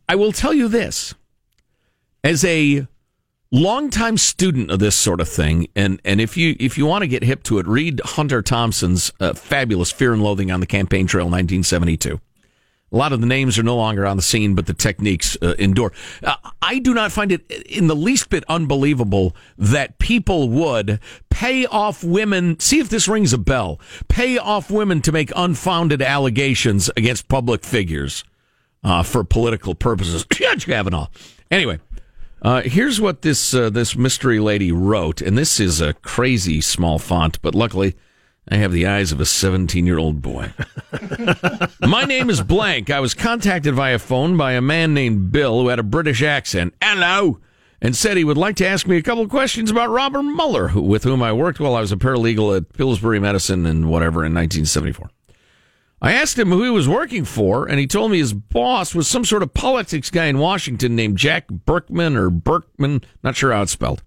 I 0.07 0.15
will 0.15 0.31
tell 0.31 0.53
you 0.53 0.69
this 0.69 1.13
as 2.23 2.45
a 2.45 2.87
longtime 3.51 4.17
student 4.17 4.71
of 4.71 4.79
this 4.79 4.95
sort 4.95 5.21
of 5.21 5.29
thing, 5.29 5.67
and 5.75 5.99
and 6.03 6.21
if 6.21 6.37
you 6.37 6.55
if 6.59 6.77
you 6.77 6.85
want 6.85 7.03
to 7.03 7.07
get 7.07 7.23
hip 7.23 7.43
to 7.43 7.59
it, 7.59 7.67
read 7.67 8.01
Hunter 8.03 8.41
Thompson's 8.41 9.11
uh, 9.19 9.33
fabulous 9.33 9.91
Fear 9.91 10.13
and 10.13 10.23
Loathing 10.23 10.51
on 10.51 10.59
the 10.59 10.65
Campaign 10.65 11.07
Trail, 11.07 11.25
1972. 11.25 12.19
A 12.89 12.95
lot 12.95 13.11
of 13.11 13.19
the 13.19 13.27
names 13.27 13.59
are 13.59 13.63
no 13.63 13.75
longer 13.75 14.05
on 14.05 14.15
the 14.15 14.23
scene, 14.23 14.55
but 14.55 14.65
the 14.65 14.73
techniques 14.73 15.37
uh, 15.41 15.55
endure. 15.59 15.91
Uh, 16.23 16.35
I 16.61 16.79
do 16.79 16.93
not 16.93 17.11
find 17.11 17.33
it 17.33 17.49
in 17.51 17.87
the 17.87 17.95
least 17.95 18.29
bit 18.29 18.45
unbelievable 18.47 19.35
that 19.57 19.99
people 19.99 20.47
would 20.47 21.01
pay 21.29 21.65
off 21.65 22.01
women. 22.01 22.57
See 22.61 22.79
if 22.79 22.87
this 22.87 23.09
rings 23.09 23.33
a 23.33 23.37
bell. 23.37 23.81
Pay 24.07 24.37
off 24.37 24.71
women 24.71 25.01
to 25.01 25.11
make 25.11 25.33
unfounded 25.35 26.01
allegations 26.01 26.89
against 26.95 27.27
public 27.27 27.65
figures 27.65 28.23
uh, 28.85 29.03
for 29.03 29.25
political 29.25 29.75
purposes. 29.75 30.25
Judge 30.31 30.65
Kavanaugh. 30.65 31.07
Anyway, 31.51 31.79
uh, 32.41 32.61
here's 32.61 33.01
what 33.01 33.21
this 33.21 33.53
uh, 33.53 33.69
this 33.69 33.95
mystery 33.95 34.39
lady 34.39 34.71
wrote, 34.71 35.21
and 35.21 35.37
this 35.37 35.59
is 35.59 35.81
a 35.81 35.93
crazy 35.93 36.61
small 36.61 36.99
font, 36.99 37.41
but 37.41 37.55
luckily 37.55 37.95
I 38.49 38.55
have 38.57 38.71
the 38.71 38.87
eyes 38.87 39.11
of 39.11 39.19
a 39.19 39.25
17 39.25 39.85
year 39.85 39.97
old 39.97 40.21
boy. 40.21 40.53
My 41.81 42.03
name 42.03 42.29
is 42.29 42.41
Blank. 42.41 42.89
I 42.89 43.01
was 43.01 43.13
contacted 43.13 43.75
via 43.75 43.99
phone 43.99 44.37
by 44.37 44.53
a 44.53 44.61
man 44.61 44.93
named 44.93 45.31
Bill 45.31 45.61
who 45.61 45.67
had 45.67 45.79
a 45.79 45.83
British 45.83 46.21
accent. 46.21 46.73
Hello. 46.81 47.39
And 47.79 47.95
said 47.95 48.17
he 48.17 48.23
would 48.23 48.37
like 48.37 48.55
to 48.55 48.65
ask 48.65 48.87
me 48.87 48.97
a 48.97 49.03
couple 49.03 49.23
of 49.23 49.29
questions 49.29 49.69
about 49.69 49.91
Robert 49.91 50.23
Mueller, 50.23 50.69
who, 50.69 50.81
with 50.81 51.03
whom 51.03 51.21
I 51.21 51.31
worked 51.31 51.59
while 51.59 51.75
I 51.75 51.81
was 51.81 51.91
a 51.91 51.97
paralegal 51.97 52.57
at 52.57 52.73
Pillsbury 52.73 53.19
Madison 53.19 53.67
and 53.67 53.87
whatever 53.87 54.25
in 54.25 54.33
1974. 54.33 55.11
I 55.99 56.13
asked 56.13 56.37
him 56.37 56.49
who 56.49 56.63
he 56.63 56.69
was 56.69 56.87
working 56.87 57.25
for, 57.25 57.65
and 57.65 57.79
he 57.79 57.87
told 57.87 58.11
me 58.11 58.19
his 58.19 58.33
boss 58.33 58.93
was 58.93 59.07
some 59.07 59.25
sort 59.25 59.41
of 59.41 59.55
politics 59.55 60.11
guy 60.11 60.25
in 60.25 60.37
Washington 60.37 60.95
named 60.95 61.17
Jack 61.17 61.47
Burkman 61.47 62.15
or 62.15 62.29
Berkman, 62.29 63.01
not 63.23 63.35
sure 63.35 63.51
how 63.51 63.63
it's 63.63 63.71
spelled. 63.71 64.03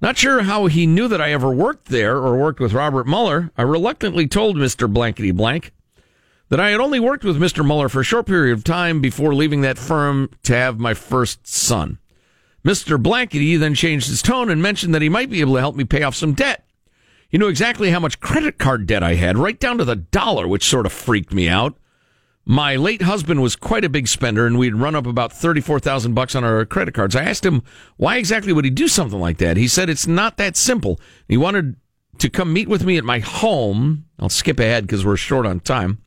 Not 0.00 0.16
sure 0.16 0.42
how 0.42 0.66
he 0.66 0.86
knew 0.86 1.06
that 1.08 1.20
I 1.20 1.32
ever 1.32 1.50
worked 1.50 1.86
there 1.88 2.16
or 2.16 2.36
worked 2.36 2.58
with 2.58 2.72
Robert 2.72 3.06
Mueller. 3.06 3.52
I 3.56 3.62
reluctantly 3.62 4.26
told 4.26 4.56
Mr. 4.56 4.92
Blankety 4.92 5.30
Blank 5.30 5.72
that 6.48 6.58
I 6.58 6.70
had 6.70 6.80
only 6.80 6.98
worked 6.98 7.22
with 7.22 7.40
Mr. 7.40 7.64
Mueller 7.64 7.88
for 7.88 8.00
a 8.00 8.04
short 8.04 8.26
period 8.26 8.56
of 8.56 8.64
time 8.64 9.00
before 9.00 9.34
leaving 9.34 9.60
that 9.60 9.78
firm 9.78 10.30
to 10.44 10.56
have 10.56 10.80
my 10.80 10.94
first 10.94 11.46
son. 11.46 11.98
Mr. 12.64 13.00
Blankety 13.00 13.56
then 13.56 13.74
changed 13.74 14.08
his 14.08 14.20
tone 14.20 14.50
and 14.50 14.60
mentioned 14.60 14.94
that 14.94 15.02
he 15.02 15.08
might 15.08 15.30
be 15.30 15.40
able 15.40 15.54
to 15.54 15.60
help 15.60 15.76
me 15.76 15.84
pay 15.84 16.02
off 16.02 16.16
some 16.16 16.32
debt. 16.32 16.64
He 17.30 17.38
knew 17.38 17.48
exactly 17.48 17.90
how 17.90 18.00
much 18.00 18.20
credit 18.20 18.58
card 18.58 18.86
debt 18.86 19.02
I 19.02 19.14
had, 19.14 19.38
right 19.38 19.58
down 19.58 19.78
to 19.78 19.84
the 19.84 19.96
dollar, 19.96 20.46
which 20.48 20.68
sort 20.68 20.84
of 20.84 20.92
freaked 20.92 21.32
me 21.32 21.48
out. 21.48 21.76
My 22.44 22.74
late 22.74 23.02
husband 23.02 23.40
was 23.40 23.54
quite 23.54 23.84
a 23.84 23.88
big 23.88 24.08
spender, 24.08 24.46
and 24.46 24.58
we'd 24.58 24.74
run 24.74 24.96
up 24.96 25.06
about 25.06 25.32
thirty-four 25.32 25.78
thousand 25.78 26.14
bucks 26.14 26.34
on 26.34 26.42
our 26.42 26.64
credit 26.64 26.94
cards. 26.94 27.14
I 27.14 27.22
asked 27.22 27.46
him 27.46 27.62
why 27.96 28.16
exactly 28.16 28.52
would 28.52 28.64
he 28.64 28.70
do 28.70 28.88
something 28.88 29.20
like 29.20 29.38
that. 29.38 29.56
He 29.56 29.68
said 29.68 29.88
it's 29.88 30.06
not 30.06 30.38
that 30.38 30.56
simple. 30.56 30.98
He 31.28 31.36
wanted 31.36 31.76
to 32.18 32.28
come 32.28 32.52
meet 32.52 32.68
with 32.68 32.84
me 32.84 32.98
at 32.98 33.04
my 33.04 33.20
home. 33.20 34.06
I'll 34.18 34.28
skip 34.28 34.58
ahead 34.58 34.86
because 34.86 35.06
we're 35.06 35.16
short 35.16 35.46
on 35.46 35.60
time. 35.60 36.02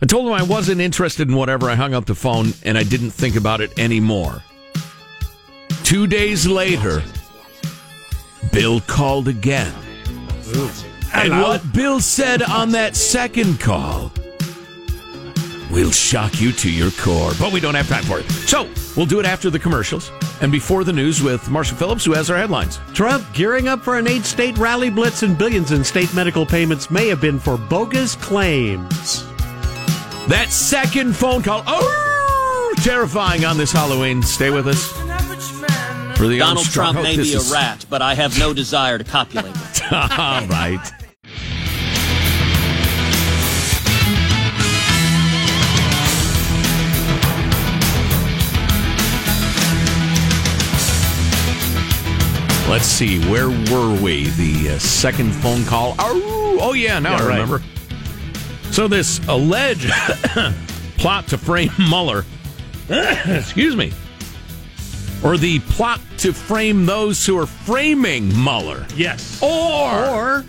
I 0.00 0.06
told 0.06 0.26
him 0.26 0.32
I 0.32 0.42
wasn't 0.42 0.80
interested 0.80 1.28
in 1.28 1.36
whatever. 1.36 1.68
I 1.68 1.74
hung 1.74 1.94
up 1.94 2.06
the 2.06 2.14
phone 2.14 2.52
and 2.64 2.76
I 2.78 2.82
didn't 2.82 3.10
think 3.10 3.36
about 3.36 3.60
it 3.60 3.78
anymore. 3.78 4.42
Two 5.84 6.06
days 6.06 6.46
later, 6.46 7.02
Bill 8.52 8.80
called 8.80 9.28
again. 9.28 9.74
And 11.14 11.32
what 11.40 11.72
Bill 11.72 12.00
said 12.00 12.42
on 12.42 12.72
that 12.72 12.96
second 12.96 13.60
call 13.60 14.12
will 15.70 15.90
shock 15.90 16.40
you 16.40 16.52
to 16.52 16.70
your 16.70 16.90
core, 16.92 17.32
but 17.38 17.52
we 17.52 17.60
don't 17.60 17.74
have 17.74 17.88
time 17.88 18.04
for 18.04 18.20
it. 18.20 18.30
So 18.30 18.68
we'll 18.96 19.06
do 19.06 19.20
it 19.20 19.26
after 19.26 19.50
the 19.50 19.58
commercials 19.58 20.10
and 20.40 20.52
before 20.52 20.84
the 20.84 20.92
news 20.92 21.22
with 21.22 21.48
Marshall 21.50 21.76
Phillips, 21.76 22.04
who 22.04 22.12
has 22.12 22.30
our 22.30 22.36
headlines. 22.36 22.78
Trump 22.92 23.24
gearing 23.32 23.68
up 23.68 23.80
for 23.80 23.98
an 23.98 24.06
eight 24.06 24.24
state 24.24 24.56
rally 24.58 24.90
blitz, 24.90 25.22
and 25.22 25.36
billions 25.36 25.72
in 25.72 25.82
state 25.84 26.12
medical 26.14 26.46
payments 26.46 26.90
may 26.90 27.08
have 27.08 27.20
been 27.20 27.38
for 27.38 27.56
bogus 27.56 28.14
claims. 28.16 29.24
That 30.28 30.48
second 30.50 31.14
phone 31.14 31.42
call, 31.42 31.62
oh, 31.66 32.74
terrifying 32.78 33.44
on 33.44 33.56
this 33.56 33.72
Halloween. 33.72 34.22
Stay 34.22 34.50
with 34.50 34.66
us. 34.66 35.05
Donald 36.18 36.66
Trump 36.66 37.02
may 37.02 37.16
be 37.22 37.34
a 37.34 37.40
rat, 37.52 37.84
but 37.90 38.00
I 38.02 38.14
have 38.14 38.38
no 38.38 38.54
desire 38.54 38.98
to 38.98 39.04
copulate. 39.04 39.54
him. 39.54 39.88
All 39.92 40.46
right. 40.46 40.80
Let's 52.68 52.86
see, 52.86 53.20
where 53.30 53.48
were 53.48 53.96
we? 54.02 54.28
The 54.30 54.70
uh, 54.74 54.78
second 54.80 55.32
phone 55.32 55.64
call. 55.64 55.94
Oh, 56.00 56.58
oh 56.60 56.72
yeah, 56.72 56.98
now 56.98 57.12
Yeah, 57.12 57.16
I 57.24 57.28
right. 57.28 57.40
remember. 57.40 57.62
So 58.72 58.88
this 58.88 59.20
alleged 59.28 59.88
plot 60.98 61.28
to 61.28 61.38
frame 61.38 61.70
Mueller, 61.78 62.24
excuse 62.88 63.76
me, 63.76 63.92
or 65.24 65.36
the 65.36 65.58
plot 65.60 66.00
to 66.18 66.32
frame 66.32 66.86
those 66.86 67.24
who 67.24 67.38
are 67.38 67.46
framing 67.46 68.28
Mueller, 68.42 68.86
Yes. 68.94 69.40
or 69.42 70.06
Or 70.06 70.44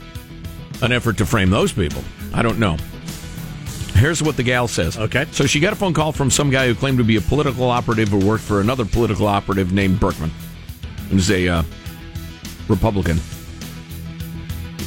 an 0.82 0.92
effort 0.92 1.18
to 1.18 1.26
frame 1.26 1.50
those 1.50 1.72
people. 1.72 2.04
I 2.34 2.42
don't 2.42 2.60
know. 2.60 2.78
Here's 3.94 4.22
what 4.22 4.38
the 4.38 4.44
gal 4.44 4.68
says. 4.68 4.96
Okay. 4.98 5.26
So 5.32 5.48
she 5.48 5.60
got 5.60 5.74
a 5.74 5.76
phone 5.76 5.94
call 5.94 6.12
from 6.12 6.30
some 6.30 6.52
guy 6.52 6.68
who 6.68 6.76
claimed 6.76 7.00
to 7.00 7.04
be 7.04 7.16
a 7.16 7.22
political 7.22 7.70
operative 7.72 8.10
who 8.10 8.24
worked 8.24 8.44
for 8.44 8.62
another 8.62 8.86
political 8.86 9.26
operative 9.26 9.72
named 9.74 10.00
Burkman. 10.00 10.30
who's 11.10 11.32
a 11.32 11.48
uh, 11.48 11.64
Republican, 12.68 13.18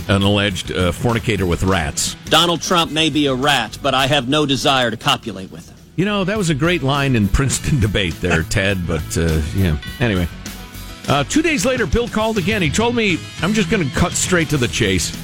an 0.08 0.22
alleged 0.22 0.70
uh, 0.70 0.92
fornicator 0.92 1.46
with 1.46 1.62
rats. 1.64 2.14
Donald 2.26 2.62
Trump 2.62 2.92
may 2.92 3.10
be 3.10 3.26
a 3.26 3.34
rat, 3.34 3.78
but 3.82 3.94
I 3.94 4.06
have 4.06 4.28
no 4.28 4.46
desire 4.46 4.90
to 4.90 4.96
copulate 4.96 5.50
with 5.50 5.68
him. 5.68 5.76
You 5.96 6.04
know, 6.04 6.24
that 6.24 6.38
was 6.38 6.50
a 6.50 6.54
great 6.54 6.82
line 6.82 7.16
in 7.16 7.28
Princeton 7.28 7.80
debate 7.80 8.14
there, 8.20 8.42
Ted, 8.42 8.86
but 8.86 9.16
uh, 9.16 9.40
yeah. 9.54 9.76
Anyway. 9.98 10.28
Uh, 11.08 11.24
two 11.24 11.42
days 11.42 11.66
later, 11.66 11.86
Bill 11.86 12.08
called 12.08 12.38
again. 12.38 12.62
He 12.62 12.70
told 12.70 12.94
me, 12.94 13.18
I'm 13.42 13.52
just 13.52 13.68
going 13.70 13.88
to 13.88 13.94
cut 13.96 14.12
straight 14.12 14.48
to 14.50 14.56
the 14.56 14.68
chase. 14.68 15.16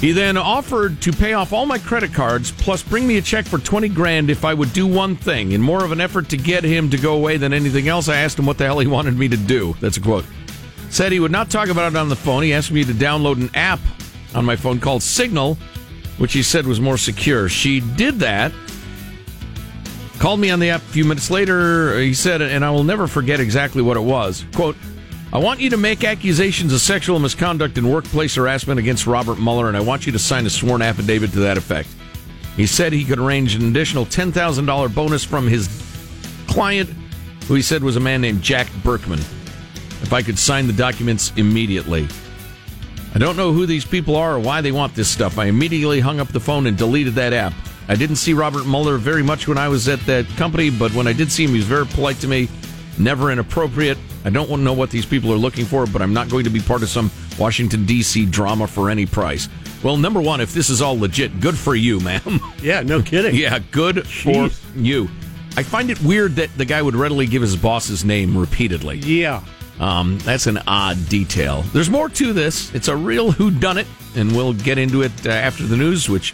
He 0.00 0.12
then 0.12 0.36
offered 0.36 1.00
to 1.02 1.12
pay 1.12 1.32
off 1.32 1.52
all 1.52 1.64
my 1.64 1.78
credit 1.78 2.12
cards, 2.12 2.50
plus 2.50 2.82
bring 2.82 3.06
me 3.06 3.16
a 3.16 3.22
check 3.22 3.46
for 3.46 3.58
20 3.58 3.88
grand 3.90 4.28
if 4.28 4.44
I 4.44 4.52
would 4.52 4.72
do 4.72 4.86
one 4.86 5.16
thing. 5.16 5.52
In 5.52 5.62
more 5.62 5.84
of 5.84 5.92
an 5.92 6.00
effort 6.00 6.28
to 6.30 6.36
get 6.36 6.64
him 6.64 6.90
to 6.90 6.98
go 6.98 7.14
away 7.14 7.36
than 7.36 7.52
anything 7.52 7.88
else, 7.88 8.08
I 8.08 8.16
asked 8.16 8.38
him 8.38 8.46
what 8.46 8.58
the 8.58 8.64
hell 8.64 8.80
he 8.80 8.86
wanted 8.98 9.16
me 9.16 9.28
to 9.28 9.36
do. 9.36 9.74
That's 9.80 9.96
a 9.96 10.00
quote. 10.00 10.26
Said 10.90 11.12
he 11.12 11.20
would 11.20 11.32
not 11.32 11.50
talk 11.50 11.68
about 11.68 11.92
it 11.92 11.96
on 11.96 12.08
the 12.08 12.16
phone. 12.16 12.42
He 12.42 12.52
asked 12.52 12.70
me 12.70 12.84
to 12.84 12.92
download 12.92 13.40
an 13.40 13.50
app 13.54 13.80
on 14.34 14.44
my 14.44 14.56
phone 14.56 14.80
called 14.80 15.02
Signal, 15.02 15.56
which 16.18 16.32
he 16.32 16.42
said 16.42 16.66
was 16.66 16.80
more 16.80 16.98
secure. 16.98 17.48
She 17.48 17.80
did 17.80 18.16
that. 18.18 18.52
Called 20.24 20.40
me 20.40 20.48
on 20.48 20.58
the 20.58 20.70
app 20.70 20.80
a 20.80 20.84
few 20.86 21.04
minutes 21.04 21.30
later. 21.30 21.98
He 21.98 22.14
said, 22.14 22.40
and 22.40 22.64
I 22.64 22.70
will 22.70 22.82
never 22.82 23.06
forget 23.06 23.40
exactly 23.40 23.82
what 23.82 23.98
it 23.98 24.02
was. 24.02 24.46
Quote, 24.54 24.74
I 25.34 25.38
want 25.38 25.60
you 25.60 25.68
to 25.68 25.76
make 25.76 26.02
accusations 26.02 26.72
of 26.72 26.80
sexual 26.80 27.18
misconduct 27.18 27.76
and 27.76 27.92
workplace 27.92 28.34
harassment 28.36 28.80
against 28.80 29.06
Robert 29.06 29.38
Mueller, 29.38 29.68
and 29.68 29.76
I 29.76 29.82
want 29.82 30.06
you 30.06 30.12
to 30.12 30.18
sign 30.18 30.46
a 30.46 30.48
sworn 30.48 30.80
affidavit 30.80 31.32
to 31.32 31.40
that 31.40 31.58
effect. 31.58 31.90
He 32.56 32.66
said 32.66 32.94
he 32.94 33.04
could 33.04 33.18
arrange 33.18 33.54
an 33.54 33.68
additional 33.68 34.06
$10,000 34.06 34.94
bonus 34.94 35.24
from 35.24 35.46
his 35.46 35.68
client, 36.46 36.88
who 37.46 37.52
he 37.52 37.60
said 37.60 37.84
was 37.84 37.96
a 37.96 38.00
man 38.00 38.22
named 38.22 38.40
Jack 38.40 38.68
Burkman, 38.82 39.18
if 39.18 40.14
I 40.14 40.22
could 40.22 40.38
sign 40.38 40.66
the 40.66 40.72
documents 40.72 41.34
immediately. 41.36 42.08
I 43.14 43.18
don't 43.18 43.36
know 43.36 43.52
who 43.52 43.66
these 43.66 43.84
people 43.84 44.16
are 44.16 44.36
or 44.36 44.40
why 44.40 44.62
they 44.62 44.72
want 44.72 44.94
this 44.94 45.10
stuff. 45.10 45.38
I 45.38 45.48
immediately 45.48 46.00
hung 46.00 46.18
up 46.18 46.28
the 46.28 46.40
phone 46.40 46.66
and 46.66 46.78
deleted 46.78 47.12
that 47.16 47.34
app. 47.34 47.52
I 47.88 47.96
didn't 47.96 48.16
see 48.16 48.32
Robert 48.32 48.66
Mueller 48.66 48.96
very 48.96 49.22
much 49.22 49.46
when 49.46 49.58
I 49.58 49.68
was 49.68 49.88
at 49.88 50.00
that 50.06 50.26
company, 50.36 50.70
but 50.70 50.92
when 50.94 51.06
I 51.06 51.12
did 51.12 51.30
see 51.30 51.44
him, 51.44 51.50
he 51.50 51.56
was 51.56 51.66
very 51.66 51.86
polite 51.86 52.18
to 52.20 52.28
me, 52.28 52.48
never 52.98 53.30
inappropriate. 53.30 53.98
I 54.24 54.30
don't 54.30 54.48
want 54.48 54.60
to 54.60 54.64
know 54.64 54.72
what 54.72 54.90
these 54.90 55.04
people 55.04 55.32
are 55.32 55.36
looking 55.36 55.66
for, 55.66 55.86
but 55.86 56.00
I'm 56.00 56.14
not 56.14 56.30
going 56.30 56.44
to 56.44 56.50
be 56.50 56.60
part 56.60 56.82
of 56.82 56.88
some 56.88 57.10
Washington, 57.38 57.84
D.C. 57.84 58.26
drama 58.26 58.66
for 58.66 58.88
any 58.88 59.04
price. 59.04 59.48
Well, 59.82 59.98
number 59.98 60.20
one, 60.20 60.40
if 60.40 60.54
this 60.54 60.70
is 60.70 60.80
all 60.80 60.98
legit, 60.98 61.40
good 61.40 61.58
for 61.58 61.74
you, 61.74 62.00
ma'am. 62.00 62.40
yeah, 62.62 62.80
no 62.80 63.02
kidding. 63.02 63.34
yeah, 63.34 63.58
good 63.70 63.96
Jeez. 63.96 64.50
for 64.52 64.78
you. 64.78 65.10
I 65.56 65.62
find 65.62 65.90
it 65.90 66.00
weird 66.02 66.36
that 66.36 66.56
the 66.56 66.64
guy 66.64 66.80
would 66.80 66.96
readily 66.96 67.26
give 67.26 67.42
his 67.42 67.54
boss's 67.54 68.04
name 68.04 68.36
repeatedly. 68.36 68.96
Yeah. 68.98 69.44
Um, 69.78 70.18
that's 70.20 70.46
an 70.46 70.58
odd 70.66 71.08
detail. 71.08 71.62
There's 71.72 71.90
more 71.90 72.08
to 72.08 72.32
this. 72.32 72.74
It's 72.74 72.88
a 72.88 72.96
real 72.96 73.32
whodunit, 73.32 73.86
and 74.16 74.34
we'll 74.34 74.54
get 74.54 74.78
into 74.78 75.02
it 75.02 75.12
uh, 75.26 75.30
after 75.30 75.64
the 75.64 75.76
news, 75.76 76.08
which 76.08 76.32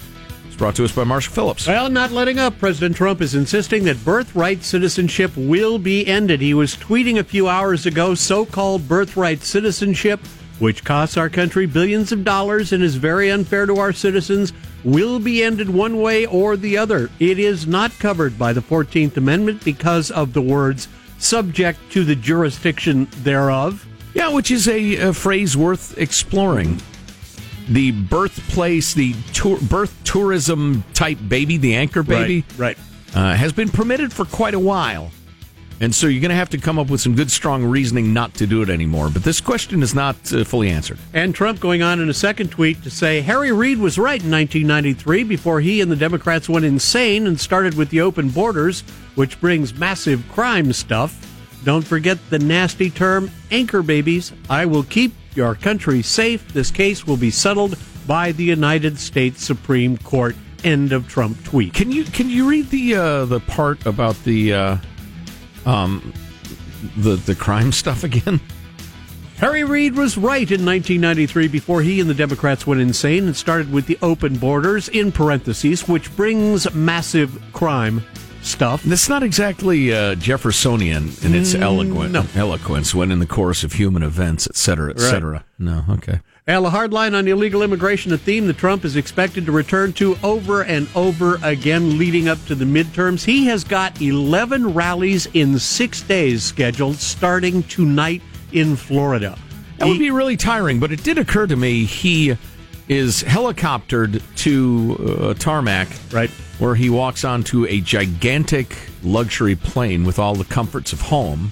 brought 0.61 0.77
to 0.77 0.85
us 0.85 0.93
by 0.93 1.05
Marshall 1.05 1.33
Phillips. 1.33 1.67
Well, 1.67 1.89
not 1.89 2.13
letting 2.13 2.39
up. 2.39 2.59
President 2.59 2.95
Trump 2.95 3.23
is 3.23 3.35
insisting 3.35 3.85
that 3.85 4.05
birthright 4.05 4.63
citizenship 4.63 5.33
will 5.35 5.79
be 5.79 6.07
ended. 6.07 6.43
He 6.43 6.53
was 6.53 6.77
tweeting 6.77 7.19
a 7.19 7.25
few 7.25 7.49
hours 7.49 7.87
ago 7.87 8.15
so 8.15 8.45
called 8.45 8.87
birthright 8.87 9.43
citizenship, 9.43 10.21
which 10.59 10.85
costs 10.85 11.17
our 11.17 11.31
country 11.31 11.65
billions 11.65 12.13
of 12.13 12.25
dollars 12.25 12.75
and 12.75 12.83
is 12.83 12.97
very 12.97 13.31
unfair 13.31 13.65
to 13.65 13.79
our 13.79 13.95
citizens, 13.95 14.53
will 14.85 15.19
be 15.19 15.43
ended 15.43 15.71
one 15.71 15.99
way 16.03 16.27
or 16.27 16.59
the 16.59 16.77
other. 16.77 17.09
It 17.19 17.39
is 17.39 17.67
not 17.67 17.99
covered 17.99 18.39
by 18.39 18.53
the 18.53 18.61
14th 18.61 19.17
Amendment 19.17 19.65
because 19.65 20.11
of 20.11 20.35
the 20.35 20.43
words 20.43 20.89
subject 21.17 21.79
to 21.93 22.05
the 22.05 22.17
jurisdiction 22.17 23.09
thereof. 23.23 23.87
Yeah, 24.13 24.29
which 24.29 24.51
is 24.51 24.69
a, 24.69 24.97
a 24.97 25.13
phrase 25.15 25.57
worth 25.57 25.97
exploring. 25.97 26.83
The 27.69 27.93
birthplace, 27.93 28.95
the 28.95 29.15
tour, 29.33 29.59
birth 29.61 29.97
tourism 30.05 30.83
type 30.95 31.19
baby, 31.29 31.57
the 31.57 31.75
anchor 31.77 32.03
baby, 32.03 32.45
Right. 32.57 32.77
uh, 33.15 33.35
has 33.35 33.53
been 33.53 33.69
permitted 33.69 34.13
for 34.13 34.25
quite 34.25 34.55
a 34.55 34.59
while. 34.59 35.11
And 35.83 35.95
so 35.95 36.09
you're 36.09 36.21
going 36.21 36.29
to 36.29 36.35
have 36.37 36.51
to 36.51 36.59
come 36.59 36.79
up 36.79 36.91
with 36.91 37.01
some 37.01 37.15
good, 37.15 37.31
strong 37.31 37.65
reasoning 37.65 38.13
not 38.13 38.35
to 38.35 38.47
do 38.47 38.61
it 38.61 38.69
anymore. 38.69 39.09
But 39.09 39.25
this 39.25 39.41
question 39.41 39.83
is 39.83 39.95
not 39.95 40.15
uh, 40.31 40.45
fully 40.45 40.69
answered. 40.69 40.99
And 41.15 41.35
Trump 41.35 41.59
going 41.59 41.81
on 41.81 42.01
in 42.01 42.11
a 42.11 42.15
second 42.15 42.51
tweet 42.51 42.83
to 42.83 42.91
say 42.91 43.23
Harry 43.23 43.51
Reid 43.51 43.79
was 43.79 43.99
right 43.99 44.23
in 44.23 44.31
1993 44.31 45.25
before 45.25 45.61
he 45.61 45.81
and 45.81 45.91
the 45.91 45.97
Democrats 45.97 46.51
went 46.51 46.67
insane 46.67 47.27
and 47.27 47.41
started 47.41 47.75
with 47.79 47.89
the 47.89 48.03
open 48.03 48.29
borders, 48.29 48.83
which 49.15 49.41
brings 49.41 49.73
massive 49.75 50.23
crime 50.31 50.71
stuff. 50.75 51.27
Don't 51.65 51.87
forget 51.87 52.19
the 52.29 52.39
nasty 52.39 52.91
term 52.91 53.31
anchor 53.51 53.83
babies. 53.83 54.33
I 54.51 54.67
will 54.67 54.83
keep 54.83 55.15
your 55.35 55.55
country 55.55 56.03
safe. 56.03 56.53
This 56.53 56.71
case 56.71 57.07
will 57.07 57.17
be 57.17 57.31
settled 57.31 57.77
by 58.07 58.33
the 58.33 58.45
United 58.45 58.99
States 58.99 59.45
Supreme 59.45 59.97
Court. 59.99 60.37
End 60.65 60.93
of 60.93 61.09
Trump 61.09 61.43
tweet. 61.45 61.73
Can 61.73 61.91
you 61.91 62.05
can 62.05 62.29
you 62.29 62.49
read 62.49 62.69
the 62.71 62.95
uh, 62.95 63.25
the 63.25 63.41
part 63.41 63.87
about 63.87 64.23
the 64.25 64.53
uh, 64.53 64.77
um 65.65 66.13
the 66.97 67.17
the 67.17 67.35
crime 67.35 67.73
stuff 67.83 68.05
again? 68.05 68.41
Harry 69.39 69.65
Reid 69.65 69.95
was 69.97 70.19
right 70.19 70.51
in 70.51 70.67
1993 70.67 71.49
before 71.49 71.81
he 71.81 71.99
and 71.99 72.11
the 72.11 72.15
Democrats 72.15 72.67
went 72.67 72.83
insane 72.83 73.25
and 73.25 73.35
started 73.35 73.73
with 73.73 73.87
the 73.87 73.99
open 74.03 74.37
borders, 74.37 74.91
in 74.91 75.11
parentheses, 75.11 75.89
which 75.89 76.15
brings 76.15 76.71
massive 76.75 77.41
crime 77.55 78.05
stuff. 78.43 78.83
That's 78.83 79.09
not 79.09 79.23
exactly 79.23 79.93
uh, 79.93 80.15
Jeffersonian 80.15 81.11
in 81.23 81.35
its 81.35 81.55
eloquent, 81.55 82.13
no. 82.13 82.25
eloquence 82.35 82.95
when 82.95 83.11
in 83.11 83.19
the 83.19 83.27
course 83.27 83.65
of 83.65 83.75
human 83.75 84.03
events, 84.03 84.47
et 84.49 84.57
cetera, 84.57 84.91
et 84.91 84.97
Right. 85.01 85.11
cetera. 85.11 85.45
No, 85.59 85.85
okay. 85.91 86.21
Well, 86.49 86.63
the 86.63 86.71
hard 86.71 86.93
line 86.93 87.15
on 87.15 87.29
illegal 87.29 87.63
immigration, 87.63 88.13
a 88.13 88.19
theme 88.19 88.47
that 88.49 88.59
Trump 88.59 88.85
is 88.85 88.97
expected 88.97 89.47
to 89.47 89.53
return 89.53 89.93
to 89.95 90.17
over 90.25 90.63
and 90.65 90.89
over 90.97 91.39
again 91.43 91.97
leading 91.99 92.29
up 92.29 92.45
to 92.47 92.55
the 92.57 92.65
midterms. 92.65 93.25
He 93.25 93.45
has 93.47 93.63
got 93.63 94.01
11 94.03 94.75
rallies 94.75 95.27
in 95.35 95.59
six 95.59 96.01
days 96.03 96.43
scheduled 96.43 96.97
starting 96.97 97.63
tonight 97.65 98.23
in 98.53 98.75
Florida. 98.75 99.39
That 99.79 99.87
would 99.89 99.99
be 99.99 100.11
really 100.11 100.37
tiring, 100.37 100.79
but 100.81 100.93
it 100.93 101.03
did 101.05 101.17
occur 101.19 101.47
to 101.47 101.57
me 101.57 101.85
he 101.85 102.37
is 102.91 103.23
helicoptered 103.23 104.21
to 104.35 105.17
uh, 105.21 105.35
tarmac, 105.35 105.89
Right. 106.11 106.29
where 106.59 106.75
he 106.75 106.91
walks 106.91 107.25
onto 107.25 107.65
a 107.67 107.81
gigantic 107.81 108.77
luxury 109.05 109.55
plane 109.55 110.05
with 110.05 110.19
all 110.19 110.35
the 110.35 110.45
comforts 110.45 110.93
of 110.93 111.01
home, 111.01 111.51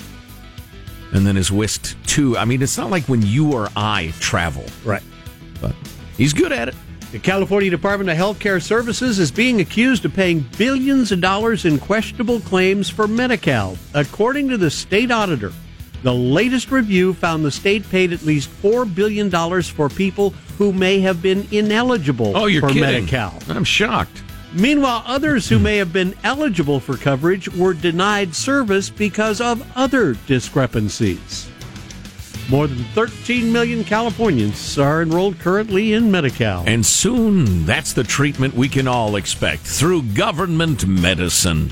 and 1.13 1.25
then 1.25 1.37
is 1.37 1.53
whisked 1.53 1.95
to. 2.09 2.37
I 2.37 2.45
mean, 2.45 2.61
it's 2.61 2.77
not 2.77 2.91
like 2.91 3.05
when 3.05 3.23
you 3.23 3.53
or 3.53 3.69
I 3.77 4.13
travel, 4.19 4.65
Right. 4.85 5.03
but 5.61 5.77
he's 6.17 6.33
good 6.33 6.51
at 6.51 6.67
it. 6.69 6.75
The 7.13 7.21
California 7.21 7.71
Department 7.71 8.11
of 8.11 8.17
Health 8.17 8.41
Care 8.41 8.59
Services 8.59 9.21
is 9.21 9.31
being 9.31 9.61
accused 9.61 10.05
of 10.05 10.13
paying 10.13 10.45
billions 10.59 11.13
of 11.13 11.21
dollars 11.21 11.65
in 11.65 11.79
questionable 11.79 12.41
claims 12.41 12.91
for 12.91 13.07
Medi-Cal. 13.07 13.79
According 13.95 14.49
to 14.49 14.59
the 14.59 14.71
state 14.71 15.13
auditor, 15.13 15.53
the 16.03 16.13
latest 16.13 16.73
review 16.73 17.15
found 17.15 17.45
the 17.45 17.51
state 17.53 17.89
paid 17.91 18.13
at 18.13 18.25
least 18.25 18.51
$4 18.61 18.93
billion 18.93 19.31
for 19.63 19.89
people 19.89 20.35
who 20.59 20.73
may 20.73 21.01
have 21.01 21.23
been 21.23 21.47
ineligible 21.53 22.37
Oh, 22.37 22.47
you're 22.47 22.61
for 22.61 22.69
kidding? 22.69 22.83
Medi-Cal. 22.83 23.39
I'm 23.49 23.65
shocked. 23.65 24.23
Meanwhile, 24.53 25.05
others 25.07 25.49
who 25.49 25.57
hmm. 25.57 25.63
may 25.63 25.77
have 25.77 25.93
been 25.93 26.15
eligible 26.25 26.81
for 26.81 26.97
coverage 26.97 27.49
were 27.55 27.75
denied 27.75 28.35
service 28.35 28.91
because 28.91 29.41
of 29.41 29.65
other 29.77 30.15
discrepancies. 30.27 31.49
More 32.51 32.67
than 32.67 32.83
13 32.95 33.53
million 33.53 33.85
Californians 33.85 34.79
are 34.79 35.03
enrolled 35.03 35.39
currently 35.39 35.93
in 35.93 36.11
Medi-Cal. 36.11 36.65
And 36.67 36.85
soon, 36.85 37.67
that's 37.67 37.93
the 37.93 38.05
treatment 38.05 38.55
we 38.55 38.69
can 38.69 38.89
all 38.89 39.17
expect 39.17 39.63
through 39.63 40.03
government 40.15 40.87
medicine. 40.87 41.71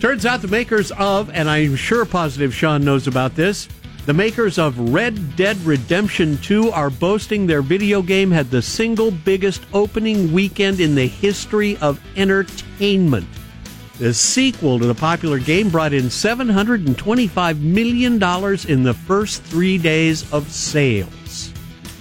Turns 0.00 0.26
out 0.26 0.42
the 0.42 0.48
makers 0.48 0.90
of, 0.92 1.30
and 1.30 1.48
I'm 1.48 1.76
sure 1.76 2.04
positive 2.04 2.52
Sean 2.52 2.84
knows 2.84 3.06
about 3.06 3.36
this, 3.36 3.68
the 4.06 4.12
makers 4.14 4.58
of 4.58 4.92
Red 4.92 5.36
Dead 5.36 5.56
Redemption 5.64 6.36
2 6.38 6.70
are 6.70 6.90
boasting 6.90 7.46
their 7.46 7.62
video 7.62 8.02
game 8.02 8.30
had 8.30 8.50
the 8.50 8.60
single 8.60 9.10
biggest 9.10 9.62
opening 9.72 10.32
weekend 10.32 10.80
in 10.80 10.94
the 10.94 11.06
history 11.06 11.78
of 11.78 12.00
entertainment. 12.16 13.26
the 13.98 14.12
sequel 14.12 14.78
to 14.78 14.86
the 14.86 14.94
popular 14.94 15.38
game, 15.38 15.70
brought 15.70 15.92
in 15.92 16.06
$725 16.06 17.60
million 17.60 18.14
in 18.68 18.82
the 18.82 18.94
first 18.94 19.42
three 19.44 19.78
days 19.78 20.30
of 20.32 20.50
sales. 20.50 21.52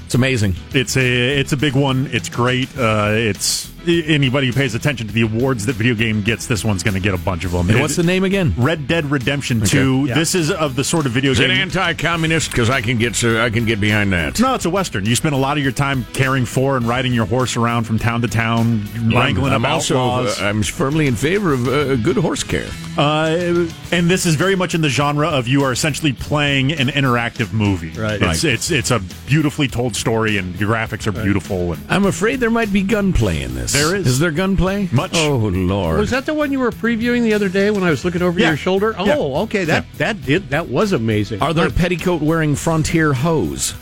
It's 0.06 0.16
amazing. 0.16 0.56
It's 0.74 0.98
a 0.98 1.40
it's 1.40 1.54
a 1.54 1.58
big 1.58 1.76
one. 1.76 2.08
It's 2.12 2.30
great. 2.30 2.70
Uh, 2.78 3.10
it's 3.12 3.73
anybody 3.88 4.48
who 4.48 4.54
pays 4.54 4.76
attention 4.76 5.08
to 5.08 5.14
the 5.14 5.22
awards 5.22 5.66
that 5.66 5.74
video 5.76 5.96
game 5.96 6.22
gets, 6.22 6.48
this 6.48 6.64
one's 6.64 6.84
going 6.84 6.94
to 6.96 7.00
get 7.00 7.14
a 7.14 7.18
bunch 7.18 7.46
of 7.46 7.52
them. 7.52 7.70
And 7.70 7.80
what's 7.82 7.96
the 7.96 8.04
name 8.04 8.24
again? 8.24 8.54
Red 8.58 8.88
Dead 8.88 9.06
Redemption 9.06 9.62
Two. 9.62 10.06
Yeah. 10.08 10.16
This 10.16 10.36
is 10.36 10.52
of 10.52 10.76
the 10.76 10.84
sort 10.84 11.06
of 11.06 11.12
video 11.12 11.32
Is 11.32 11.40
it 11.40 11.48
game. 11.48 11.58
anti-communist? 11.58 12.52
Because 12.52 12.70
I 12.70 12.82
can 12.82 12.98
get 12.98 13.24
I 13.24 13.50
can 13.50 13.66
get 13.66 13.80
behind 13.80 14.14
that. 14.14 14.40
no, 14.40 14.54
it's 14.56 14.66
a 14.66 14.70
western. 14.70 15.06
You 15.06 15.16
spend 15.16 15.36
a 15.36 15.38
lot 15.38 15.58
of 15.58 15.64
your 15.64 15.72
time 15.72 16.06
caring 16.14 16.46
for 16.46 16.78
and 16.78 16.88
riding 16.88 17.14
your 17.14 17.26
horse 17.26 17.56
around 17.58 17.84
from 17.86 18.00
town 18.00 18.22
to 18.22 18.28
town, 18.28 18.84
wrangling 19.14 19.54
I'm 19.54 19.66
up 19.66 19.72
also 19.72 19.98
outlaws. 19.98 20.42
uh, 20.42 20.46
I'm 20.46 20.64
firmly 20.64 21.08
in 21.08 21.16
favor 21.16 21.54
of 21.54 21.68
uh, 21.68 21.96
good 21.98 22.18
horse 22.18 22.44
care. 22.44 22.70
Uh, 22.98 23.68
and 23.92 24.10
this 24.10 24.26
is 24.26 24.36
very 24.36 24.56
much 24.56 24.76
in 24.76 24.82
the 24.82 24.90
genre 24.90 25.28
of 25.28 25.48
you 25.48 25.64
are 25.64 25.72
essentially 25.72 26.14
playing 26.14 26.72
an 26.72 26.88
interactive 26.90 27.52
movie. 27.54 27.92
Right. 27.92 28.22
It's 28.22 28.44
it's 28.44 28.72
it's 28.72 28.92
a 28.92 29.00
beautifully 29.28 29.68
told 29.68 29.96
story, 29.96 30.38
and 30.38 30.54
the 30.56 30.66
graphics 30.66 31.08
are 31.08 31.12
beautiful. 31.12 31.74
And 31.74 31.84
I'm 31.90 32.06
afraid 32.06 32.40
there 32.40 32.52
might 32.52 32.72
be 32.72 32.84
gunplay 32.84 33.42
in 33.42 33.56
this. 33.56 33.73
There 33.74 33.96
is. 33.96 34.08
Is 34.08 34.20
there 34.20 34.32
gunplay? 34.32 34.88
Much. 34.92 35.12
Oh 35.16 35.36
lord. 35.38 36.00
Was 36.00 36.12
that 36.12 36.26
the 36.26 36.34
one 36.34 36.52
you 36.52 36.60
were 36.60 36.72
previewing 36.72 37.24
the 37.24 37.34
other 37.34 37.50
day 37.50 37.72
when 37.72 37.84
I 37.84 37.90
was 37.90 38.06
looking 38.06 38.22
over 38.22 38.40
Yeah. 38.40 38.50
your 38.50 38.58
shoulder? 38.58 38.96
Oh, 38.98 39.06
Yeah. 39.06 39.16
okay. 39.44 39.64
That 39.66 39.86
that 39.98 40.24
did 40.26 40.50
that 40.52 40.70
was 40.70 40.92
amazing. 40.94 41.42
Are 41.42 41.54
there 41.54 41.70
petticoat 41.70 42.22
wearing 42.22 42.56
frontier 42.56 43.14
hoes? 43.14 43.74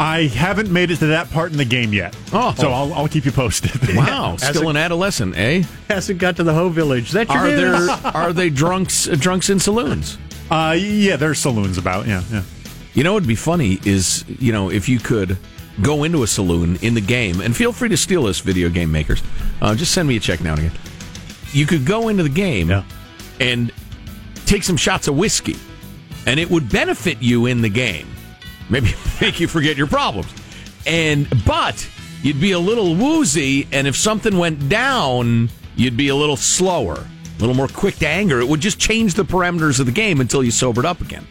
I 0.00 0.28
haven't 0.28 0.70
made 0.70 0.92
it 0.92 0.98
to 0.98 1.06
that 1.06 1.28
part 1.32 1.50
in 1.50 1.58
the 1.58 1.64
game 1.64 1.92
yet. 1.92 2.16
Oh. 2.32 2.54
so 2.56 2.70
I'll, 2.70 2.94
I'll 2.94 3.08
keep 3.08 3.24
you 3.24 3.32
posted. 3.32 3.72
Wow, 3.96 4.36
still 4.36 4.68
a- 4.68 4.70
an 4.70 4.76
adolescent, 4.76 5.36
eh? 5.36 5.64
hasn't 5.88 6.20
got 6.20 6.36
to 6.36 6.44
the 6.44 6.54
Ho 6.54 6.68
Village? 6.68 7.10
That 7.10 7.28
your 7.28 7.38
Are 7.38 7.48
news? 7.48 7.86
there 7.88 7.96
are 8.14 8.32
they 8.32 8.48
drunks 8.48 9.08
uh, 9.08 9.16
drunks 9.18 9.50
in 9.50 9.58
saloons? 9.58 10.16
Uh, 10.50 10.76
yeah, 10.78 11.16
there's 11.16 11.38
saloons 11.40 11.78
about. 11.78 12.06
Yeah, 12.06 12.22
yeah. 12.30 12.42
You 12.94 13.02
know 13.04 13.12
what'd 13.14 13.28
be 13.28 13.34
funny 13.34 13.80
is, 13.84 14.24
you 14.38 14.52
know, 14.52 14.70
if 14.70 14.88
you 14.88 14.98
could 15.00 15.36
go 15.82 16.04
into 16.04 16.22
a 16.22 16.26
saloon 16.26 16.76
in 16.82 16.94
the 16.94 17.00
game, 17.00 17.40
and 17.40 17.56
feel 17.56 17.72
free 17.72 17.88
to 17.88 17.96
steal 17.96 18.24
this, 18.24 18.40
video 18.40 18.68
game 18.68 18.90
makers. 18.92 19.22
Uh, 19.60 19.74
just 19.74 19.92
send 19.92 20.08
me 20.08 20.16
a 20.16 20.20
check 20.20 20.40
now 20.40 20.52
and 20.54 20.60
again. 20.60 20.72
You 21.52 21.66
could 21.66 21.86
go 21.86 22.08
into 22.08 22.22
the 22.22 22.28
game 22.28 22.68
Yeah. 22.70 22.82
and 23.40 23.72
take 24.46 24.62
some 24.64 24.76
shots 24.76 25.08
of 25.08 25.16
whiskey, 25.16 25.56
and 26.26 26.38
it 26.40 26.50
would 26.50 26.70
benefit 26.70 27.22
you 27.22 27.46
in 27.46 27.62
the 27.62 27.68
game. 27.68 28.08
Maybe 28.68 28.92
make 29.20 29.40
you 29.40 29.48
forget 29.48 29.76
your 29.76 29.86
problems. 29.86 30.32
And 30.86 31.26
but 31.44 31.86
you'd 32.22 32.40
be 32.40 32.52
a 32.52 32.58
little 32.58 32.94
woozy, 32.94 33.66
and 33.72 33.86
if 33.86 33.96
something 33.96 34.36
went 34.38 34.68
down, 34.68 35.48
you'd 35.76 35.96
be 35.96 36.08
a 36.08 36.16
little 36.16 36.36
slower, 36.36 36.94
a 36.96 37.40
little 37.40 37.54
more 37.54 37.68
quick 37.68 37.96
to 37.96 38.08
anger. 38.08 38.40
It 38.40 38.48
would 38.48 38.60
just 38.60 38.78
change 38.78 39.14
the 39.14 39.24
parameters 39.24 39.80
of 39.80 39.86
the 39.86 39.92
game 39.92 40.20
until 40.20 40.42
you 40.42 40.50
sobered 40.50 40.84
up 40.86 41.00
again. 41.00 41.26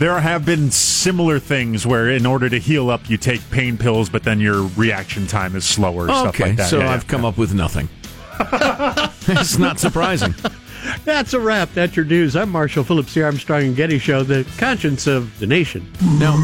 There 0.00 0.18
have 0.18 0.46
been 0.46 0.70
similar 0.70 1.38
things 1.38 1.86
where, 1.86 2.08
in 2.08 2.24
order 2.24 2.48
to 2.48 2.58
heal 2.58 2.88
up, 2.88 3.10
you 3.10 3.18
take 3.18 3.42
pain 3.50 3.76
pills, 3.76 4.08
but 4.08 4.22
then 4.22 4.40
your 4.40 4.62
reaction 4.68 5.26
time 5.26 5.54
is 5.54 5.66
slower. 5.66 6.06
stuff 6.08 6.28
Okay, 6.28 6.44
like 6.46 6.56
that. 6.56 6.70
so 6.70 6.78
Yeah, 6.78 6.90
I've 6.90 7.02
yeah. 7.02 7.08
come 7.10 7.26
up 7.26 7.36
with 7.36 7.52
nothing. 7.52 7.86
it's 8.40 9.58
not 9.58 9.78
surprising. 9.78 10.34
That's 11.04 11.34
a 11.34 11.38
wrap. 11.40 11.74
That's 11.74 11.96
your 11.96 12.06
news. 12.06 12.34
I'm 12.34 12.48
Marshall 12.48 12.82
Phillips, 12.82 13.12
the 13.12 13.24
Armstrong 13.24 13.62
and 13.64 13.76
Getty 13.76 13.98
Show, 13.98 14.22
the 14.22 14.46
conscience 14.56 15.06
of 15.06 15.38
the 15.38 15.46
nation. 15.46 15.86
No, 16.18 16.32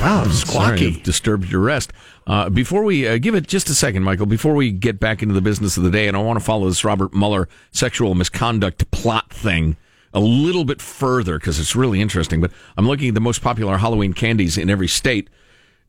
Wow, 0.00 0.24
sorry, 0.24 0.78
squawky. 0.78 0.96
I've 0.96 1.02
disturbed 1.04 1.48
your 1.48 1.60
rest. 1.60 1.92
Uh, 2.26 2.48
before 2.50 2.82
we 2.82 3.06
uh, 3.06 3.18
give 3.18 3.36
it 3.36 3.46
just 3.46 3.68
a 3.68 3.74
second, 3.74 4.02
Michael, 4.02 4.26
before 4.26 4.54
we 4.54 4.72
get 4.72 4.98
back 4.98 5.22
into 5.22 5.34
the 5.34 5.42
business 5.42 5.76
of 5.76 5.84
the 5.84 5.90
day, 5.92 6.08
and 6.08 6.16
I 6.16 6.20
want 6.20 6.40
to 6.40 6.44
follow 6.44 6.66
this 6.68 6.84
Robert 6.84 7.14
Mueller 7.14 7.48
sexual 7.70 8.16
misconduct 8.16 8.90
plot 8.90 9.30
thing 9.32 9.76
a 10.12 10.20
little 10.20 10.64
bit 10.64 10.80
further 10.80 11.38
because 11.38 11.58
it's 11.58 11.76
really 11.76 12.00
interesting. 12.00 12.40
But 12.40 12.52
I'm 12.76 12.86
looking 12.86 13.08
at 13.08 13.14
the 13.14 13.20
most 13.20 13.42
popular 13.42 13.78
Halloween 13.78 14.12
candies 14.12 14.58
in 14.58 14.70
every 14.70 14.88
state. 14.88 15.30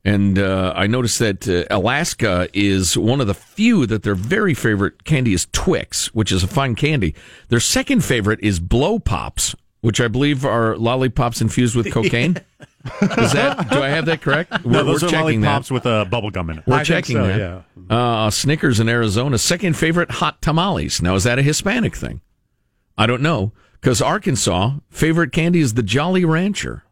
And 0.04 0.40
uh, 0.40 0.74
I 0.76 0.88
noticed 0.88 1.20
that 1.20 1.48
uh, 1.48 1.66
Alaska 1.70 2.50
is 2.54 2.98
one 2.98 3.22
of 3.22 3.28
the 3.28 3.36
few 3.36 3.86
that 3.86 4.02
their 4.02 4.16
very 4.16 4.56
favorite 4.56 5.04
candy 5.04 5.34
is 5.34 5.48
Twix, 5.52 6.08
which 6.14 6.32
is 6.32 6.44
a 6.44 6.48
fine 6.48 6.76
candy. 6.76 7.14
Their 7.50 7.60
second 7.60 8.04
favorite 8.04 8.40
is 8.42 8.60
Blow 8.60 8.98
Pops, 8.98 9.56
which 9.82 10.02
I 10.02 10.08
believe 10.08 10.44
are 10.44 10.76
lollipops 10.76 11.40
infused 11.40 11.76
with 11.76 11.92
cocaine. 11.94 12.38
is 13.20 13.34
that? 13.34 13.70
Do 13.70 13.84
I 13.84 13.90
have 13.90 14.06
that 14.06 14.22
correct? 14.22 14.66
No, 14.66 14.80
We're, 14.80 14.84
those 14.86 15.04
we're 15.04 15.10
are 15.10 15.12
checking 15.12 15.42
lollipops 15.42 15.68
that. 15.68 15.74
with 15.76 15.86
uh, 15.86 16.06
bubble 16.06 16.32
gum 16.32 16.50
in 16.50 16.58
it. 16.60 16.64
We're 16.66 16.76
I 16.76 16.78
think 16.80 16.88
checking 16.88 17.18
so, 17.18 17.64
that. 17.88 17.94
Uh, 17.96 18.32
Snickers 18.32 18.80
in 18.80 18.90
Arizona. 18.90 19.38
Second 19.38 19.78
favorite 19.78 20.10
hot 20.10 20.42
tamales. 20.42 21.00
Now 21.00 21.14
is 21.14 21.26
that 21.26 21.38
a 21.38 21.44
Hispanic 21.44 21.96
thing? 21.96 22.22
I 22.98 23.06
don't 23.06 23.22
know 23.22 23.52
because 23.82 24.02
Arkansas 24.02 24.74
favorite 24.90 25.32
candy 25.32 25.60
is 25.60 25.74
the 25.74 25.84
Jolly 25.84 26.24
Rancher. 26.24 26.84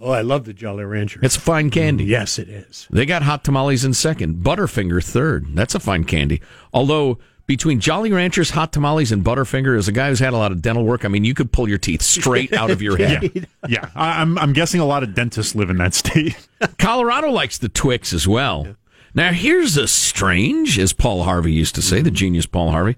Oh, 0.00 0.10
I 0.10 0.22
love 0.22 0.46
the 0.46 0.52
Jolly 0.52 0.84
Rancher. 0.84 1.20
It's 1.22 1.36
a 1.36 1.40
fine 1.40 1.70
mm, 1.70 1.74
candy. 1.74 2.04
yes, 2.04 2.38
it 2.38 2.48
is. 2.48 2.88
They 2.90 3.06
got 3.06 3.22
hot 3.22 3.44
tamales 3.44 3.84
in 3.84 3.94
second. 3.94 4.42
Butterfinger 4.42 5.04
third. 5.04 5.54
That's 5.54 5.76
a 5.76 5.80
fine 5.80 6.02
candy. 6.02 6.42
Although 6.72 7.18
between 7.46 7.78
Jolly 7.78 8.10
Ranchers, 8.10 8.50
hot 8.50 8.72
tamales, 8.72 9.12
and 9.12 9.22
Butterfinger, 9.24 9.76
as 9.78 9.86
a 9.86 9.92
guy 9.92 10.08
who's 10.08 10.18
had 10.18 10.32
a 10.32 10.36
lot 10.36 10.50
of 10.50 10.60
dental 10.60 10.84
work, 10.84 11.04
I 11.04 11.08
mean, 11.08 11.24
you 11.24 11.34
could 11.34 11.52
pull 11.52 11.68
your 11.68 11.78
teeth 11.78 12.02
straight 12.02 12.52
out 12.52 12.70
of 12.70 12.82
your 12.82 12.96
head. 12.98 13.30
Yeah, 13.34 13.44
yeah. 13.68 13.90
I, 13.94 14.22
I'm 14.22 14.38
I'm 14.38 14.52
guessing 14.52 14.80
a 14.80 14.86
lot 14.86 15.04
of 15.04 15.14
dentists 15.14 15.54
live 15.54 15.70
in 15.70 15.76
that 15.76 15.94
state. 15.94 16.36
Colorado 16.78 17.30
likes 17.30 17.58
the 17.58 17.68
Twix 17.68 18.12
as 18.12 18.26
well. 18.26 18.74
Now, 19.14 19.32
here's 19.32 19.76
a 19.76 19.86
strange, 19.86 20.78
as 20.78 20.92
Paul 20.92 21.24
Harvey 21.24 21.52
used 21.52 21.74
to 21.74 21.82
say, 21.82 22.00
the 22.00 22.10
genius 22.10 22.46
Paul 22.46 22.70
Harvey. 22.70 22.96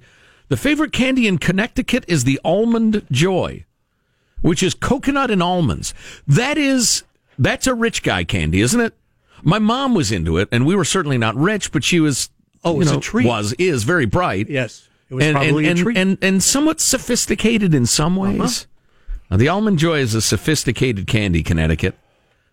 The 0.54 0.60
favorite 0.60 0.92
candy 0.92 1.26
in 1.26 1.38
Connecticut 1.38 2.04
is 2.06 2.22
the 2.22 2.40
Almond 2.44 3.04
Joy, 3.10 3.64
which 4.40 4.62
is 4.62 4.72
coconut 4.72 5.28
and 5.28 5.42
almonds. 5.42 5.92
That 6.28 6.56
is, 6.56 7.02
that's 7.36 7.66
a 7.66 7.74
rich 7.74 8.04
guy 8.04 8.22
candy, 8.22 8.60
isn't 8.60 8.80
it? 8.80 8.94
My 9.42 9.58
mom 9.58 9.96
was 9.96 10.12
into 10.12 10.38
it, 10.38 10.48
and 10.52 10.64
we 10.64 10.76
were 10.76 10.84
certainly 10.84 11.18
not 11.18 11.34
rich, 11.34 11.72
but 11.72 11.82
she 11.82 11.98
was. 11.98 12.30
Oh, 12.62 12.80
it's 12.80 12.92
a 12.92 13.00
treat. 13.00 13.26
Was 13.26 13.52
is 13.54 13.82
very 13.82 14.06
bright. 14.06 14.48
Yes, 14.48 14.88
it 15.10 15.14
was 15.14 15.24
and, 15.24 15.34
probably 15.34 15.66
and, 15.66 15.80
a 15.80 15.82
treat. 15.82 15.98
and 15.98 16.18
and 16.22 16.40
somewhat 16.40 16.80
sophisticated 16.80 17.74
in 17.74 17.84
some 17.84 18.16
uh-huh. 18.16 18.44
ways. 18.44 18.68
Now, 19.32 19.38
the 19.38 19.48
almond 19.48 19.80
joy 19.80 19.98
is 19.98 20.14
a 20.14 20.22
sophisticated 20.22 21.08
candy, 21.08 21.42
Connecticut. 21.42 21.98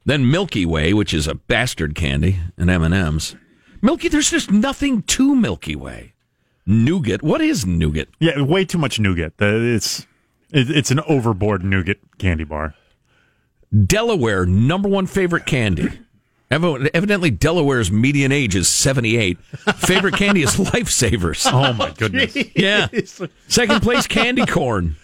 Then 0.05 0.31
Milky 0.31 0.65
Way, 0.65 0.91
which 0.91 1.13
is 1.13 1.27
a 1.27 1.35
bastard 1.35 1.93
candy, 1.93 2.39
and 2.57 2.67
M 2.67 2.81
and 2.81 2.95
M's. 2.95 3.35
Milky, 3.79 4.07
there's 4.07 4.31
just 4.31 4.49
nothing 4.49 5.03
to 5.03 5.35
Milky 5.35 5.75
Way. 5.75 6.13
Nougat, 6.71 7.21
what 7.21 7.41
is 7.41 7.65
nougat? 7.65 8.07
Yeah, 8.19 8.41
way 8.41 8.63
too 8.63 8.77
much 8.77 8.99
nougat. 8.99 9.34
It's 9.39 10.07
it's 10.51 10.89
an 10.91 11.01
overboard 11.01 11.63
nougat 11.63 11.99
candy 12.17 12.45
bar. 12.45 12.75
Delaware, 13.86 14.45
number 14.45 14.88
one 14.89 15.05
favorite 15.05 15.45
candy. 15.45 15.89
Evidently, 16.49 17.29
Delaware's 17.31 17.91
median 17.91 18.31
age 18.34 18.55
is 18.55 18.67
78. 18.67 19.39
Favorite 19.77 20.15
candy 20.15 20.43
is 20.43 20.55
Lifesavers. 20.57 21.49
Oh 21.51 21.73
my 21.73 21.91
goodness! 21.91 22.36
Yeah. 22.55 22.88
Second 23.47 23.81
place, 23.81 24.07
candy 24.07 24.45
corn. 24.45 24.95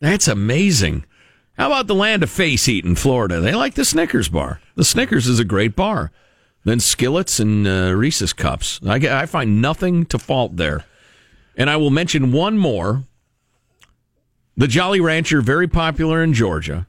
That's 0.00 0.26
amazing. 0.28 1.04
How 1.56 1.66
about 1.66 1.86
the 1.88 1.94
land 1.94 2.22
of 2.22 2.30
face 2.30 2.68
eating, 2.68 2.94
Florida? 2.94 3.40
They 3.40 3.54
like 3.54 3.74
the 3.74 3.84
Snickers 3.84 4.28
bar. 4.28 4.60
The 4.76 4.84
Snickers 4.84 5.26
is 5.26 5.38
a 5.40 5.44
great 5.44 5.74
bar. 5.76 6.12
Then 6.64 6.80
Skittles 6.80 7.40
and 7.40 7.66
uh, 7.66 7.94
Reese's 7.94 8.32
cups. 8.32 8.80
I, 8.86 8.96
I 8.96 9.26
find 9.26 9.62
nothing 9.62 10.04
to 10.06 10.18
fault 10.18 10.56
there. 10.56 10.84
And 11.56 11.70
I 11.70 11.76
will 11.76 11.90
mention 11.90 12.32
one 12.32 12.58
more. 12.58 13.04
The 14.56 14.68
Jolly 14.68 15.00
Rancher, 15.00 15.40
very 15.40 15.68
popular 15.68 16.22
in 16.22 16.34
Georgia. 16.34 16.86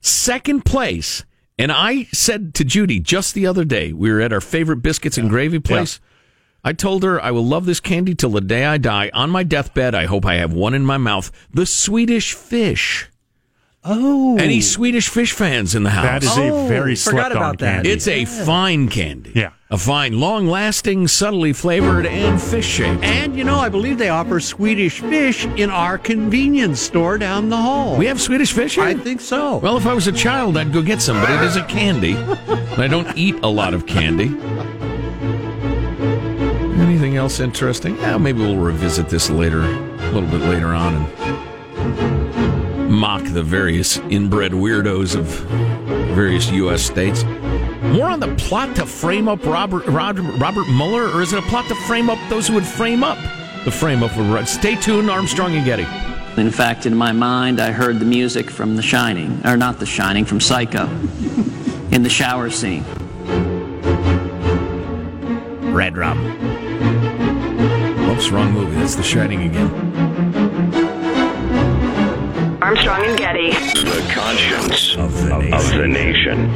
Second 0.00 0.64
place. 0.64 1.24
And 1.58 1.70
I 1.70 2.04
said 2.12 2.54
to 2.54 2.64
Judy 2.64 3.00
just 3.00 3.34
the 3.34 3.46
other 3.46 3.64
day, 3.64 3.92
we 3.92 4.10
were 4.10 4.20
at 4.20 4.32
our 4.32 4.40
favorite 4.40 4.78
biscuits 4.78 5.18
and 5.18 5.30
gravy 5.30 5.58
place. 5.58 6.00
I 6.64 6.72
told 6.72 7.02
her 7.02 7.20
I 7.20 7.30
will 7.30 7.44
love 7.44 7.66
this 7.66 7.80
candy 7.80 8.14
till 8.14 8.30
the 8.30 8.40
day 8.40 8.64
I 8.64 8.78
die. 8.78 9.10
On 9.14 9.30
my 9.30 9.42
deathbed, 9.42 9.94
I 9.94 10.06
hope 10.06 10.24
I 10.24 10.34
have 10.36 10.52
one 10.52 10.74
in 10.74 10.86
my 10.86 10.96
mouth. 10.96 11.30
The 11.50 11.66
Swedish 11.66 12.34
fish. 12.34 13.08
Oh, 13.84 14.36
Any 14.38 14.60
Swedish 14.60 15.08
fish 15.08 15.32
fans 15.32 15.74
in 15.74 15.82
the 15.82 15.90
house? 15.90 16.04
That 16.04 16.22
is 16.22 16.30
Oh, 16.36 16.64
a 16.64 16.68
very 16.68 16.94
forgot 16.96 17.12
slept 17.12 17.30
on 17.32 17.36
about 17.36 17.58
that. 17.58 17.74
candy. 17.76 17.90
it's 17.90 18.06
a 18.08 18.24
fine 18.24 18.88
candy. 18.88 19.32
Yeah. 19.34 19.50
A 19.70 19.78
fine, 19.78 20.20
long 20.20 20.46
lasting, 20.46 21.08
subtly 21.08 21.52
flavored, 21.54 22.04
and 22.04 22.40
fish 22.40 22.66
shaped. 22.66 23.02
and 23.02 23.34
you 23.36 23.42
know, 23.44 23.56
I 23.58 23.70
believe 23.70 23.96
they 23.98 24.10
offer 24.10 24.38
Swedish 24.38 25.00
fish 25.00 25.46
in 25.46 25.70
our 25.70 25.96
convenience 25.96 26.78
store 26.80 27.16
down 27.16 27.48
the 27.48 27.56
hall. 27.56 27.96
We 27.96 28.04
have 28.06 28.20
Swedish 28.20 28.52
fish 28.52 28.74
here? 28.74 28.84
I 28.84 28.94
think 28.94 29.20
so. 29.22 29.56
Well, 29.58 29.78
if 29.78 29.86
I 29.86 29.94
was 29.94 30.06
a 30.08 30.12
child, 30.12 30.58
I'd 30.58 30.72
go 30.74 30.82
get 30.82 31.00
some, 31.00 31.16
but 31.20 31.30
it 31.30 31.40
is 31.42 31.56
a 31.56 31.64
candy. 31.64 32.12
and 32.12 32.82
I 32.82 32.86
don't 32.86 33.16
eat 33.16 33.36
a 33.42 33.48
lot 33.48 33.72
of 33.72 33.86
candy. 33.86 34.28
Anything 36.82 37.16
else 37.16 37.40
interesting? 37.40 37.96
Yeah, 37.96 38.18
maybe 38.18 38.40
we'll 38.40 38.56
revisit 38.58 39.08
this 39.08 39.30
later, 39.30 39.62
a 39.62 40.10
little 40.12 40.28
bit 40.28 40.40
later 40.42 40.68
on, 40.68 40.94
and 40.96 42.21
mock 42.92 43.24
the 43.24 43.42
various 43.42 43.96
inbred 44.10 44.52
weirdos 44.52 45.16
of 45.16 45.24
various 46.14 46.50
U.S. 46.50 46.82
states. 46.82 47.24
more 47.24 48.08
on 48.08 48.20
the 48.20 48.34
plot 48.36 48.76
to 48.76 48.84
frame 48.84 49.28
up 49.28 49.44
Robert 49.46 49.86
Robert, 49.86 50.22
Robert 50.38 50.68
Mueller, 50.68 51.08
or 51.08 51.22
is 51.22 51.32
it 51.32 51.38
a 51.38 51.42
plot 51.48 51.66
to 51.68 51.74
frame 51.86 52.10
up 52.10 52.18
those 52.28 52.48
who 52.48 52.54
would 52.54 52.66
frame 52.66 53.02
up 53.02 53.16
the 53.64 53.70
frame 53.70 54.02
up 54.02 54.16
of 54.16 54.48
Stay 54.48 54.74
tuned, 54.76 55.08
Armstrong 55.08 55.54
and 55.54 55.64
Getty. 55.64 55.86
In 56.36 56.50
fact, 56.50 56.84
in 56.84 56.94
my 56.94 57.12
mind, 57.12 57.60
I 57.60 57.70
heard 57.70 57.98
the 57.98 58.04
music 58.04 58.50
from 58.50 58.76
The 58.76 58.82
Shining, 58.82 59.40
or 59.46 59.56
not 59.56 59.78
The 59.78 59.86
Shining, 59.86 60.24
from 60.24 60.40
Psycho, 60.40 60.86
in 61.92 62.02
the 62.02 62.10
shower 62.10 62.50
scene. 62.50 62.84
Red 65.72 65.96
Rum. 65.96 66.18
Oops, 68.10 68.30
wrong 68.30 68.52
movie. 68.52 68.74
That's 68.76 68.96
The 68.96 69.02
Shining 69.02 69.42
again. 69.44 70.31
Armstrong 72.82 73.10
and 73.10 73.18
Getty. 73.18 73.50
The 73.50 74.10
conscience 74.12 74.96
of 74.96 75.12
the 75.22 75.38
nation. 75.38 75.54
Of 75.54 75.70
the 75.76 75.86
nation. 75.86 76.50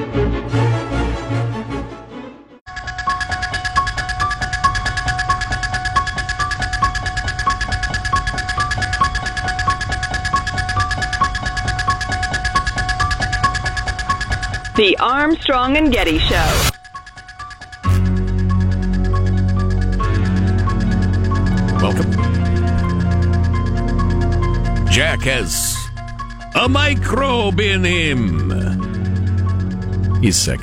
The 14.75 14.97
Armstrong 14.99 15.77
and 15.77 15.93
Getty 15.93 16.19
Show. 16.19 16.71
Welcome. 21.81 22.13
Jack 24.91 25.21
has 25.21 25.86
a 26.57 26.69
microbe 26.69 27.61
in 27.61 27.85
him. 27.85 28.51
He's 30.23 30.37
sick. 30.37 30.61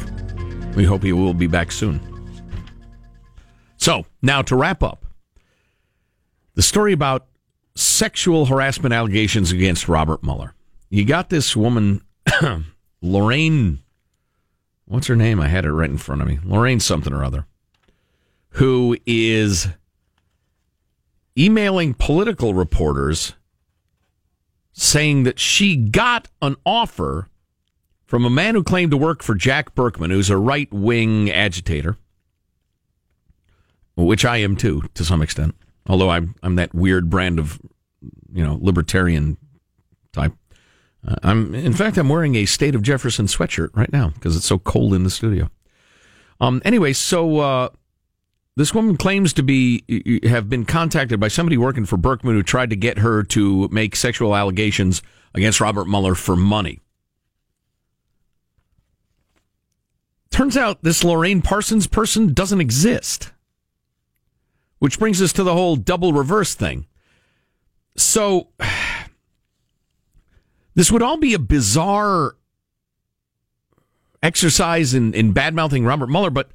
We 0.76 0.84
hope 0.84 1.04
he 1.04 1.14
will 1.14 1.34
be 1.34 1.48
back 1.48 1.72
soon. 1.72 2.02
So, 3.78 4.06
now 4.22 4.42
to 4.44 4.56
wrap 4.56 4.84
up 4.84 5.06
the 6.56 6.62
story 6.62 6.94
about 6.94 7.28
sexual 7.76 8.46
harassment 8.46 8.94
allegations 8.94 9.52
against 9.52 9.88
Robert 9.88 10.24
Mueller. 10.24 10.54
You 10.90 11.06
got 11.06 11.30
this 11.30 11.56
woman, 11.56 12.02
Lorraine 13.02 13.84
what's 14.86 15.08
her 15.08 15.16
name? 15.16 15.40
I 15.40 15.48
had 15.48 15.66
it 15.66 15.72
right 15.72 15.90
in 15.90 15.98
front 15.98 16.22
of 16.22 16.28
me. 16.28 16.40
Lorraine 16.44 16.80
something 16.80 17.14
or 17.14 17.24
other, 17.24 17.46
who 18.50 18.98
is 19.06 19.68
emailing 21.38 21.94
political 21.94 22.54
reporters 22.54 23.34
saying 24.74 25.24
that 25.24 25.40
she 25.40 25.76
got 25.76 26.28
an 26.42 26.56
offer 26.66 27.30
from 28.06 28.26
a 28.26 28.30
man 28.30 28.56
who 28.56 28.64
claimed 28.64 28.92
to 28.92 28.98
work 28.98 29.24
for 29.24 29.36
Jack 29.36 29.74
Burkman, 29.76 30.12
who's 30.12 30.30
a 30.30 30.38
right 30.38 30.72
wing 30.74 31.32
agitator, 31.32 31.98
which 33.96 34.26
I 34.26 34.38
am 34.38 34.56
too, 34.56 34.84
to 34.96 35.06
some 35.06 35.22
extent. 35.22 35.56
Although 35.88 36.10
I'm 36.10 36.36
I'm 36.44 36.56
that 36.56 36.74
weird 36.74 37.10
brand 37.10 37.40
of 37.40 37.60
you 38.34 38.44
know 38.44 38.58
libertarian 38.62 39.38
type. 40.12 40.34
Uh, 41.06 41.16
I'm, 41.24 41.54
in 41.54 41.74
fact, 41.74 41.98
I'm 41.98 42.08
wearing 42.08 42.36
a 42.36 42.46
State 42.46 42.76
of 42.76 42.82
Jefferson 42.82 43.26
sweatshirt 43.26 43.70
right 43.76 43.92
now 43.92 44.10
because 44.10 44.38
it's 44.38 44.46
so 44.46 44.58
cold 44.58 44.94
in 44.94 45.04
the 45.04 45.10
studio. 45.10 45.50
Um, 46.40 46.62
anyway, 46.64 46.94
so 46.94 47.40
uh, 47.40 47.70
this 48.56 48.74
woman 48.74 48.98
claims 48.98 49.34
to 49.34 49.44
be 49.44 50.22
have 50.24 50.50
been 50.50 50.66
contacted 50.66 51.20
by 51.20 51.28
somebody 51.28 51.58
working 51.58 51.86
for 51.86 51.98
Burkman 51.98 52.36
who 52.36 52.44
tried 52.44 52.70
to 52.70 52.76
get 52.76 53.00
her 53.00 53.24
to 53.24 53.68
make 53.70 53.96
sexual 53.96 54.36
allegations 54.36 55.02
against 55.34 55.60
Robert 55.60 55.86
Mueller 55.86 56.16
for 56.16 56.36
money. 56.36 56.80
Turns 60.30 60.58
out 60.58 60.84
this 60.84 61.04
Lorraine 61.04 61.42
Parsons 61.42 61.88
person 61.88 62.34
doesn't 62.34 62.62
exist, 62.62 63.32
which 64.80 65.00
brings 65.00 65.22
us 65.22 65.34
to 65.34 65.44
the 65.44 65.54
whole 65.54 65.76
double 65.76 66.14
reverse 66.14 66.54
thing. 66.54 66.86
So 67.96 68.50
this 70.76 70.92
would 70.92 71.02
all 71.02 71.18
be 71.18 71.34
a 71.34 71.40
bizarre 71.40 72.36
exercise 74.22 74.94
in, 74.94 75.14
in 75.14 75.34
bad 75.34 75.54
mouthing 75.54 75.86
Robert 75.86 76.10
Mueller, 76.10 76.30
but 76.30 76.50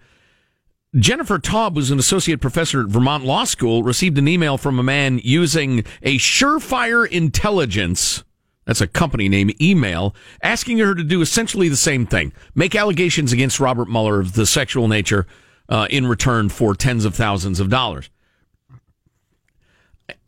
Jennifer 0.96 1.38
Taub, 1.38 1.74
who's 1.74 1.90
an 1.90 1.98
associate 1.98 2.40
professor 2.40 2.80
at 2.80 2.86
Vermont 2.86 3.24
Law 3.24 3.44
School, 3.44 3.82
received 3.82 4.16
an 4.16 4.26
email 4.26 4.56
from 4.56 4.78
a 4.78 4.82
man 4.82 5.20
using 5.22 5.84
a 6.02 6.16
Surefire 6.16 7.06
Intelligence, 7.06 8.24
that's 8.64 8.80
a 8.80 8.86
company 8.86 9.28
name, 9.28 9.50
email, 9.60 10.14
asking 10.42 10.78
her 10.78 10.94
to 10.94 11.04
do 11.04 11.20
essentially 11.20 11.68
the 11.68 11.76
same 11.76 12.06
thing 12.06 12.32
make 12.54 12.74
allegations 12.74 13.32
against 13.32 13.60
Robert 13.60 13.88
Mueller 13.88 14.20
of 14.20 14.32
the 14.32 14.46
sexual 14.46 14.88
nature 14.88 15.26
uh, 15.68 15.86
in 15.90 16.06
return 16.06 16.48
for 16.48 16.74
tens 16.74 17.04
of 17.04 17.14
thousands 17.14 17.60
of 17.60 17.68
dollars. 17.68 18.08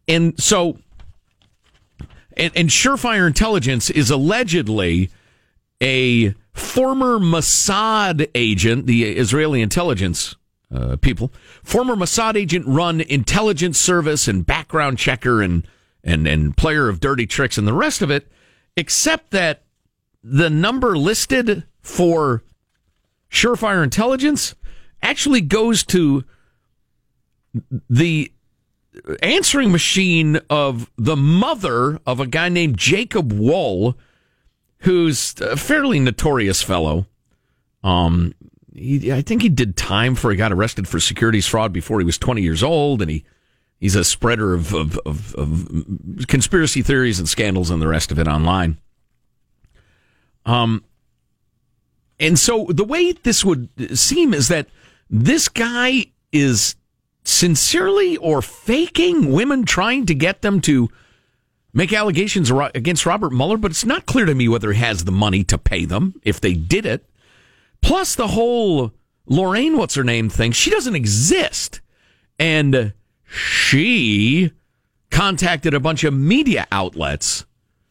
And 0.06 0.38
so 0.38 0.78
and, 2.36 2.52
and 2.54 2.68
Surefire 2.68 3.26
Intelligence 3.26 3.88
is 3.88 4.10
allegedly 4.10 5.10
a 5.82 6.34
former 6.52 7.18
Mossad 7.18 8.28
agent, 8.34 8.86
the 8.86 9.04
Israeli 9.04 9.62
intelligence 9.62 10.36
uh, 10.72 10.96
people, 10.96 11.32
former 11.62 11.96
Mossad 11.96 12.36
agent 12.36 12.66
run 12.66 13.00
intelligence 13.00 13.78
service 13.78 14.28
and 14.28 14.46
background 14.46 14.98
checker 14.98 15.42
and, 15.42 15.66
and, 16.04 16.26
and 16.26 16.56
player 16.56 16.88
of 16.88 17.00
dirty 17.00 17.26
tricks 17.26 17.58
and 17.58 17.66
the 17.66 17.72
rest 17.72 18.02
of 18.02 18.10
it, 18.10 18.30
except 18.76 19.30
that 19.30 19.62
the 20.22 20.50
number 20.50 20.96
listed 20.96 21.64
for 21.80 22.42
Surefire 23.30 23.82
Intelligence 23.82 24.54
actually 25.02 25.40
goes 25.40 25.84
to 25.84 26.24
the 27.88 28.30
answering 29.22 29.72
machine 29.72 30.40
of 30.48 30.90
the 30.96 31.16
mother 31.16 31.98
of 32.06 32.20
a 32.20 32.26
guy 32.26 32.48
named 32.48 32.76
Jacob 32.76 33.32
Wohl, 33.32 33.96
who's 34.78 35.34
a 35.40 35.56
fairly 35.56 36.00
notorious 36.00 36.62
fellow. 36.62 37.06
Um, 37.82 38.34
he, 38.74 39.12
I 39.12 39.22
think 39.22 39.42
he 39.42 39.48
did 39.48 39.76
time 39.76 40.14
for 40.14 40.30
he 40.30 40.36
got 40.36 40.52
arrested 40.52 40.86
for 40.86 41.00
securities 41.00 41.46
fraud 41.46 41.72
before 41.72 41.98
he 41.98 42.04
was 42.04 42.18
20 42.18 42.42
years 42.42 42.62
old, 42.62 43.02
and 43.02 43.10
he 43.10 43.24
he's 43.78 43.96
a 43.96 44.04
spreader 44.04 44.54
of, 44.54 44.74
of, 44.74 44.98
of, 45.06 45.34
of 45.34 46.26
conspiracy 46.28 46.82
theories 46.82 47.18
and 47.18 47.28
scandals 47.28 47.70
and 47.70 47.80
the 47.80 47.88
rest 47.88 48.12
of 48.12 48.18
it 48.18 48.28
online. 48.28 48.78
Um, 50.44 50.84
and 52.18 52.38
so 52.38 52.66
the 52.68 52.84
way 52.84 53.12
this 53.12 53.44
would 53.44 53.98
seem 53.98 54.34
is 54.34 54.48
that 54.48 54.68
this 55.08 55.48
guy 55.48 56.06
is 56.32 56.76
sincerely 57.24 58.16
or 58.18 58.42
faking 58.42 59.32
women 59.32 59.64
trying 59.64 60.06
to 60.06 60.14
get 60.14 60.42
them 60.42 60.60
to 60.60 60.90
make 61.72 61.92
allegations 61.92 62.50
against 62.74 63.06
Robert 63.06 63.32
Mueller, 63.32 63.56
but 63.56 63.70
it's 63.70 63.84
not 63.84 64.06
clear 64.06 64.26
to 64.26 64.34
me 64.34 64.48
whether 64.48 64.72
he 64.72 64.80
has 64.80 65.04
the 65.04 65.12
money 65.12 65.44
to 65.44 65.56
pay 65.56 65.84
them 65.84 66.14
if 66.22 66.40
they 66.40 66.54
did 66.54 66.84
it. 66.84 67.04
Plus, 67.82 68.14
the 68.14 68.28
whole 68.28 68.92
Lorraine, 69.26 69.76
what's 69.76 69.94
her 69.94 70.04
name 70.04 70.28
thing, 70.28 70.52
she 70.52 70.70
doesn't 70.70 70.96
exist. 70.96 71.80
And 72.38 72.92
she 73.26 74.52
contacted 75.10 75.74
a 75.74 75.80
bunch 75.80 76.04
of 76.04 76.14
media 76.14 76.66
outlets 76.72 77.44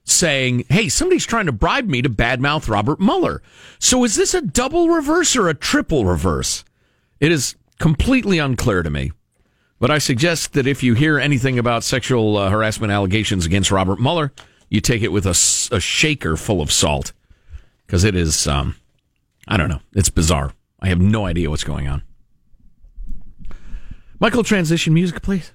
saying, 0.04 0.66
hey, 0.70 0.90
somebody's 0.90 1.26
trying 1.26 1.46
to 1.46 1.52
bribe 1.52 1.88
me 1.88 2.02
to 2.02 2.10
badmouth 2.10 2.68
Robert 2.68 3.00
Mueller. 3.00 3.42
So 3.78 4.04
is 4.04 4.16
this 4.16 4.34
a 4.34 4.42
double 4.42 4.90
reverse 4.90 5.36
or 5.36 5.48
a 5.48 5.54
triple 5.54 6.06
reverse? 6.06 6.64
It 7.20 7.32
is 7.32 7.56
completely 7.78 8.40
unclear 8.40 8.84
to 8.84 8.90
me. 8.90 9.12
But 9.80 9.92
I 9.92 9.98
suggest 9.98 10.54
that 10.54 10.68
if 10.68 10.84
you 10.84 10.94
hear 10.94 11.20
anything 11.20 11.58
about 11.58 11.84
sexual 11.84 12.36
uh, 12.36 12.50
harassment 12.50 12.92
allegations 12.92 13.46
against 13.46 13.72
Robert 13.72 14.00
Mueller, 14.00 14.34
you 14.68 14.82
take 14.82 15.02
it 15.02 15.12
with 15.12 15.26
a, 15.26 15.30
a 15.74 15.80
shaker 15.80 16.36
full 16.36 16.62
of 16.62 16.72
salt 16.72 17.14
because 17.86 18.04
it 18.04 18.16
is, 18.16 18.46
um, 18.46 18.76
I 19.50 19.58
don't 19.58 19.68
know, 19.68 19.82
it's 19.94 20.10
bizarre. 20.10 20.54
I 20.80 20.90
have 20.90 21.02
no 21.02 21.26
idea 21.26 21.50
what's 21.50 21.64
going 21.64 21.88
on. 21.88 22.04
Michael, 24.20 24.44
transition 24.44 24.94
music, 24.94 25.24
please. 25.24 25.52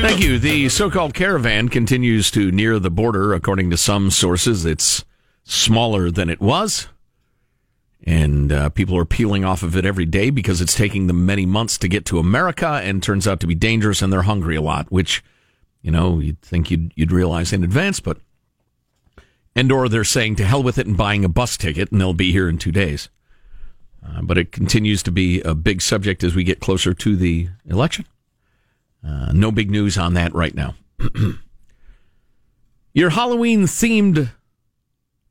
Thank 0.00 0.20
you. 0.20 0.38
The 0.38 0.70
so 0.70 0.88
called 0.90 1.12
caravan 1.12 1.68
continues 1.68 2.30
to 2.30 2.50
near 2.50 2.78
the 2.78 2.90
border. 2.90 3.34
According 3.34 3.68
to 3.70 3.76
some 3.76 4.10
sources, 4.10 4.64
it's 4.64 5.04
smaller 5.44 6.10
than 6.10 6.30
it 6.30 6.40
was. 6.40 6.88
And 8.04 8.50
uh, 8.50 8.70
people 8.70 8.96
are 8.96 9.04
peeling 9.04 9.44
off 9.44 9.62
of 9.62 9.76
it 9.76 9.84
every 9.84 10.06
day 10.06 10.30
because 10.30 10.60
it's 10.60 10.74
taking 10.74 11.06
them 11.06 11.26
many 11.26 11.44
months 11.44 11.76
to 11.78 11.88
get 11.88 12.06
to 12.06 12.18
America 12.18 12.80
and 12.82 13.02
turns 13.02 13.28
out 13.28 13.40
to 13.40 13.46
be 13.46 13.54
dangerous 13.54 14.00
and 14.00 14.12
they're 14.12 14.22
hungry 14.22 14.56
a 14.56 14.62
lot, 14.62 14.90
which, 14.90 15.22
you 15.82 15.90
know, 15.90 16.18
you'd 16.18 16.40
think 16.40 16.70
you'd, 16.70 16.92
you'd 16.96 17.12
realize 17.12 17.52
in 17.52 17.64
advance, 17.64 18.00
but. 18.00 18.18
And 19.54 19.70
or 19.72 19.88
they're 19.88 20.04
saying 20.04 20.36
to 20.36 20.46
hell 20.46 20.62
with 20.62 20.78
it 20.78 20.86
and 20.86 20.96
buying 20.96 21.24
a 21.24 21.28
bus 21.28 21.56
ticket 21.56 21.90
and 21.90 22.00
they'll 22.00 22.14
be 22.14 22.32
here 22.32 22.48
in 22.48 22.56
two 22.56 22.72
days. 22.72 23.10
Uh, 24.06 24.22
but 24.22 24.38
it 24.38 24.52
continues 24.52 25.02
to 25.02 25.10
be 25.10 25.40
a 25.42 25.54
big 25.54 25.82
subject 25.82 26.24
as 26.24 26.34
we 26.34 26.44
get 26.44 26.60
closer 26.60 26.94
to 26.94 27.16
the 27.16 27.48
election. 27.66 28.06
Uh, 29.06 29.32
no 29.32 29.50
big 29.50 29.70
news 29.70 29.98
on 29.98 30.14
that 30.14 30.34
right 30.34 30.54
now. 30.54 30.74
Your 32.94 33.10
Halloween 33.10 33.62
themed 33.64 34.30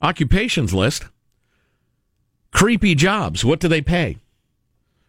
occupations 0.02 0.74
list 0.74 1.06
creepy 2.52 2.96
jobs. 2.96 3.46
What 3.46 3.60
do 3.60 3.68
they 3.68 3.82
pay? 3.82 4.18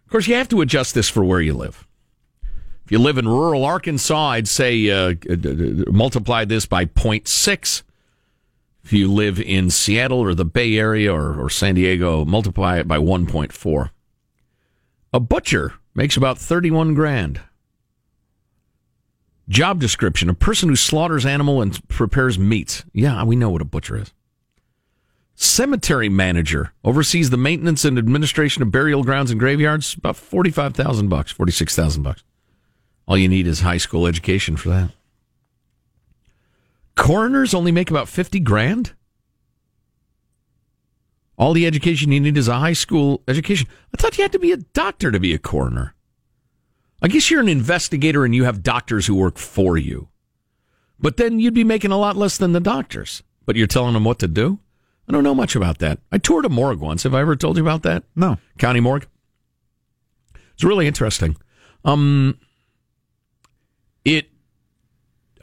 Of 0.06 0.12
course, 0.12 0.26
you 0.26 0.34
have 0.34 0.48
to 0.48 0.60
adjust 0.60 0.94
this 0.94 1.08
for 1.08 1.24
where 1.24 1.40
you 1.40 1.54
live. 1.54 1.86
If 2.84 2.92
you 2.92 2.98
live 2.98 3.18
in 3.18 3.28
rural 3.28 3.64
Arkansas, 3.64 4.30
I'd 4.30 4.48
say 4.48 4.90
uh, 4.90 5.14
multiply 5.90 6.44
this 6.44 6.66
by 6.66 6.86
0.6. 6.86 7.82
If 8.82 8.92
you 8.92 9.12
live 9.12 9.38
in 9.38 9.70
Seattle 9.70 10.18
or 10.18 10.34
the 10.34 10.44
Bay 10.44 10.76
Area 10.76 11.12
or, 11.12 11.40
or 11.40 11.48
San 11.50 11.76
Diego, 11.76 12.24
multiply 12.24 12.78
it 12.78 12.88
by 12.88 12.98
1.4. 12.98 13.90
A 15.12 15.20
butcher 15.20 15.74
makes 15.94 16.16
about 16.16 16.38
31 16.38 16.94
grand. 16.94 17.40
Job 19.48 19.80
description 19.80 20.28
a 20.28 20.34
person 20.34 20.68
who 20.68 20.76
slaughters 20.76 21.26
animal 21.26 21.60
and 21.60 21.86
prepares 21.88 22.38
meats. 22.38 22.84
Yeah, 22.92 23.22
we 23.24 23.36
know 23.36 23.50
what 23.50 23.62
a 23.62 23.64
butcher 23.64 23.96
is. 23.96 24.12
Cemetery 25.42 26.10
manager 26.10 26.74
oversees 26.84 27.30
the 27.30 27.38
maintenance 27.38 27.86
and 27.86 27.96
administration 27.96 28.62
of 28.62 28.70
burial 28.70 29.02
grounds 29.02 29.30
and 29.30 29.40
graveyards. 29.40 29.94
About 29.94 30.14
45,000 30.14 31.08
bucks, 31.08 31.32
46,000 31.32 32.02
bucks. 32.02 32.22
All 33.08 33.16
you 33.16 33.26
need 33.26 33.46
is 33.46 33.60
high 33.60 33.78
school 33.78 34.06
education 34.06 34.58
for 34.58 34.68
that. 34.68 34.90
Coroners 36.94 37.54
only 37.54 37.72
make 37.72 37.90
about 37.90 38.06
50 38.06 38.38
grand? 38.40 38.92
All 41.38 41.54
the 41.54 41.66
education 41.66 42.12
you 42.12 42.20
need 42.20 42.36
is 42.36 42.46
a 42.46 42.58
high 42.58 42.74
school 42.74 43.22
education. 43.26 43.66
I 43.94 43.96
thought 43.96 44.18
you 44.18 44.24
had 44.24 44.32
to 44.32 44.38
be 44.38 44.52
a 44.52 44.58
doctor 44.58 45.10
to 45.10 45.18
be 45.18 45.32
a 45.32 45.38
coroner. 45.38 45.94
I 47.00 47.08
guess 47.08 47.30
you're 47.30 47.40
an 47.40 47.48
investigator 47.48 48.26
and 48.26 48.34
you 48.34 48.44
have 48.44 48.62
doctors 48.62 49.06
who 49.06 49.14
work 49.14 49.38
for 49.38 49.78
you. 49.78 50.08
But 50.98 51.16
then 51.16 51.40
you'd 51.40 51.54
be 51.54 51.64
making 51.64 51.92
a 51.92 51.98
lot 51.98 52.14
less 52.14 52.36
than 52.36 52.52
the 52.52 52.60
doctors. 52.60 53.22
But 53.46 53.56
you're 53.56 53.66
telling 53.66 53.94
them 53.94 54.04
what 54.04 54.18
to 54.18 54.28
do? 54.28 54.58
I 55.10 55.12
don't 55.12 55.24
know 55.24 55.34
much 55.34 55.56
about 55.56 55.78
that. 55.78 55.98
I 56.12 56.18
toured 56.18 56.44
a 56.44 56.48
morgue 56.48 56.78
once. 56.78 57.02
Have 57.02 57.16
I 57.16 57.20
ever 57.20 57.34
told 57.34 57.56
you 57.56 57.64
about 57.64 57.82
that? 57.82 58.04
No. 58.14 58.38
County 58.58 58.78
morgue? 58.78 59.08
It's 60.54 60.62
really 60.62 60.86
interesting. 60.86 61.36
Um, 61.84 62.38
it 64.04 64.30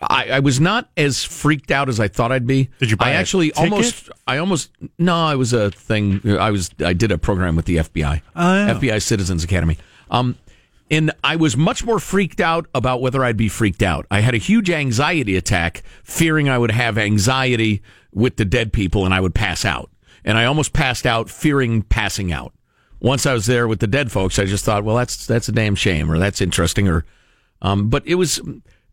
I, 0.02 0.30
I, 0.30 0.40
was 0.40 0.62
not 0.62 0.90
as 0.96 1.26
freaked 1.26 1.70
out 1.70 1.90
as 1.90 2.00
I 2.00 2.08
thought 2.08 2.32
I'd 2.32 2.48
be. 2.48 2.70
Did 2.80 2.92
you 2.92 2.96
buy 2.96 3.10
I 3.10 3.12
actually 3.16 3.52
almost 3.56 4.10
I 4.26 4.38
almost 4.38 4.72
no, 4.98 5.28
it 5.32 5.36
was 5.36 5.52
a 5.52 5.70
thing 5.70 6.22
I 6.40 6.50
was 6.50 6.70
I 6.80 6.94
did 6.94 7.12
a 7.12 7.18
program 7.18 7.58
with 7.58 7.66
the 7.66 7.76
FBI. 7.76 8.22
Oh, 8.38 8.54
yeah. 8.56 8.74
FBI 8.74 9.02
Citizens 9.02 9.44
Academy. 9.44 9.78
Um 10.10 10.38
and 10.90 11.12
I 11.24 11.36
was 11.36 11.58
much 11.58 11.84
more 11.84 12.00
freaked 12.00 12.40
out 12.40 12.68
about 12.74 13.02
whether 13.02 13.24
I'd 13.24 13.38
be 13.38 13.50
freaked 13.50 13.84
out. 13.84 14.06
I 14.10 14.22
had 14.22 14.34
a 14.34 14.40
huge 14.40 14.70
anxiety 14.70 15.36
attack, 15.36 15.84
fearing 16.04 16.48
I 16.48 16.58
would 16.58 16.72
have 16.72 16.98
anxiety 16.98 17.82
with 18.14 18.38
the 18.38 18.46
dead 18.46 18.72
people 18.72 19.06
and 19.06 19.14
I 19.14 19.20
would 19.20 19.36
pass 19.36 19.66
out. 19.66 19.92
And 20.24 20.38
I 20.38 20.46
almost 20.46 20.74
passed 20.74 21.06
out, 21.06 21.30
fearing 21.30 21.84
passing 21.84 22.32
out. 22.32 22.54
Once 23.00 23.26
I 23.26 23.34
was 23.34 23.46
there 23.46 23.68
with 23.68 23.80
the 23.80 23.88
dead 23.88 24.12
folks, 24.12 24.40
I 24.40 24.46
just 24.46 24.66
thought, 24.66 24.84
well, 24.84 24.96
that's 24.96 25.28
that's 25.28 25.48
a 25.48 25.52
damn 25.52 25.76
shame, 25.76 26.12
or 26.12 26.18
that's 26.18 26.42
interesting, 26.42 26.88
or. 26.88 27.06
Um, 27.62 27.90
but 27.90 28.06
it 28.06 28.16
was 28.16 28.40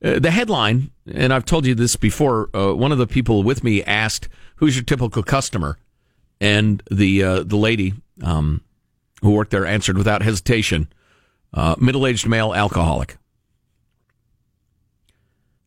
uh, 0.05 0.19
the 0.19 0.31
headline, 0.31 0.91
and 1.11 1.33
I've 1.33 1.47
told 1.47 1.67
you 1.67 1.75
this 1.75 1.97
before. 1.97 2.51
Uh, 2.55 2.75
one 2.75 2.93
of 2.93 2.99
the 2.99 3.07
people 3.07 3.43
with 3.43 3.65
me 3.65 3.83
asked, 3.85 4.29
"Who's 4.57 4.77
your 4.77 4.85
typical 4.85 5.23
customer?" 5.23 5.79
And 6.41 6.83
the 6.91 7.23
uh, 7.23 7.43
the 7.45 7.57
lady 7.57 7.95
um, 8.23 8.63
who 9.23 9.31
worked 9.31 9.51
there 9.51 9.65
answered 9.65 9.97
without 9.97 10.23
hesitation, 10.23 10.89
uh, 11.55 11.77
middle 11.79 12.07
aged 12.07 12.29
male 12.29 12.53
alcoholic. 12.53 13.17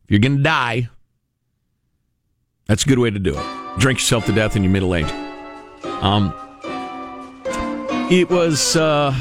If 0.04 0.10
you're 0.10 0.20
going 0.20 0.36
to 0.36 0.42
die, 0.42 0.88
that's 2.66 2.84
a 2.84 2.88
good 2.88 2.98
way 2.98 3.10
to 3.10 3.18
do 3.18 3.34
it. 3.36 3.78
Drink 3.78 3.98
yourself 3.98 4.26
to 4.26 4.32
death 4.32 4.54
in 4.54 4.62
your 4.62 4.72
middle 4.72 4.94
age. 4.94 5.10
Um, 6.02 6.34
it 8.10 8.30
was, 8.30 8.76
uh, 8.76 9.14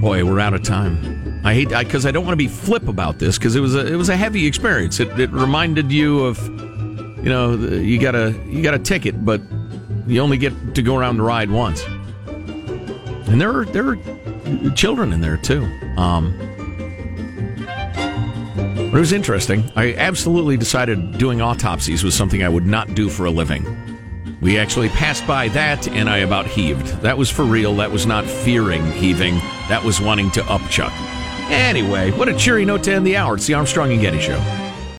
boy, 0.00 0.24
we're 0.24 0.40
out 0.40 0.54
of 0.54 0.62
time. 0.62 1.42
I 1.44 1.54
hate 1.54 1.68
because 1.68 2.06
I, 2.06 2.08
I, 2.08 2.12
don't 2.12 2.24
want 2.24 2.32
to 2.32 2.44
be 2.44 2.48
flip 2.48 2.88
about 2.88 3.18
this 3.18 3.38
because 3.38 3.54
it 3.54 3.60
was 3.60 3.74
a 3.74 3.86
it 3.86 3.96
was 3.96 4.08
a 4.08 4.16
heavy 4.16 4.46
experience. 4.46 4.98
It, 4.98 5.08
it 5.20 5.30
reminded 5.30 5.92
you 5.92 6.24
of, 6.24 6.42
you 6.48 7.28
know, 7.28 7.54
you 7.54 8.00
got 8.00 8.14
a 8.14 8.34
you 8.46 8.62
got 8.62 8.72
a 8.72 8.78
ticket, 8.78 9.24
but 9.24 9.42
you 10.06 10.20
only 10.20 10.38
get 10.38 10.74
to 10.74 10.82
go 10.82 10.96
around 10.96 11.18
the 11.18 11.22
ride 11.22 11.50
once. 11.50 11.84
And 13.28 13.38
there 13.40 13.54
are 13.54 13.64
there 13.66 13.88
are 13.90 13.98
children 14.74 15.12
in 15.12 15.20
there 15.20 15.36
too. 15.36 15.64
Um, 15.96 16.34
it 18.94 18.98
was 18.98 19.12
interesting. 19.12 19.70
I 19.74 19.94
absolutely 19.94 20.56
decided 20.56 21.18
doing 21.18 21.40
autopsies 21.40 22.04
was 22.04 22.14
something 22.14 22.42
I 22.44 22.48
would 22.48 22.66
not 22.66 22.94
do 22.94 23.08
for 23.08 23.26
a 23.26 23.30
living. 23.30 23.66
We 24.40 24.58
actually 24.58 24.88
passed 24.90 25.26
by 25.26 25.48
that 25.48 25.88
and 25.88 26.08
I 26.08 26.18
about 26.18 26.46
heaved. 26.46 26.86
That 27.02 27.18
was 27.18 27.30
for 27.30 27.44
real. 27.44 27.74
That 27.76 27.90
was 27.90 28.06
not 28.06 28.24
fearing 28.24 28.84
heaving. 28.92 29.34
That 29.68 29.82
was 29.82 30.00
wanting 30.00 30.30
to 30.32 30.42
upchuck. 30.42 30.92
Anyway, 31.50 32.10
what 32.12 32.28
a 32.28 32.36
cheery 32.36 32.64
note 32.64 32.84
to 32.84 32.92
end 32.92 33.06
the 33.06 33.16
hour. 33.16 33.34
It's 33.34 33.46
the 33.46 33.54
Armstrong 33.54 33.92
and 33.92 34.00
Getty 34.00 34.20
Show. 34.20 34.63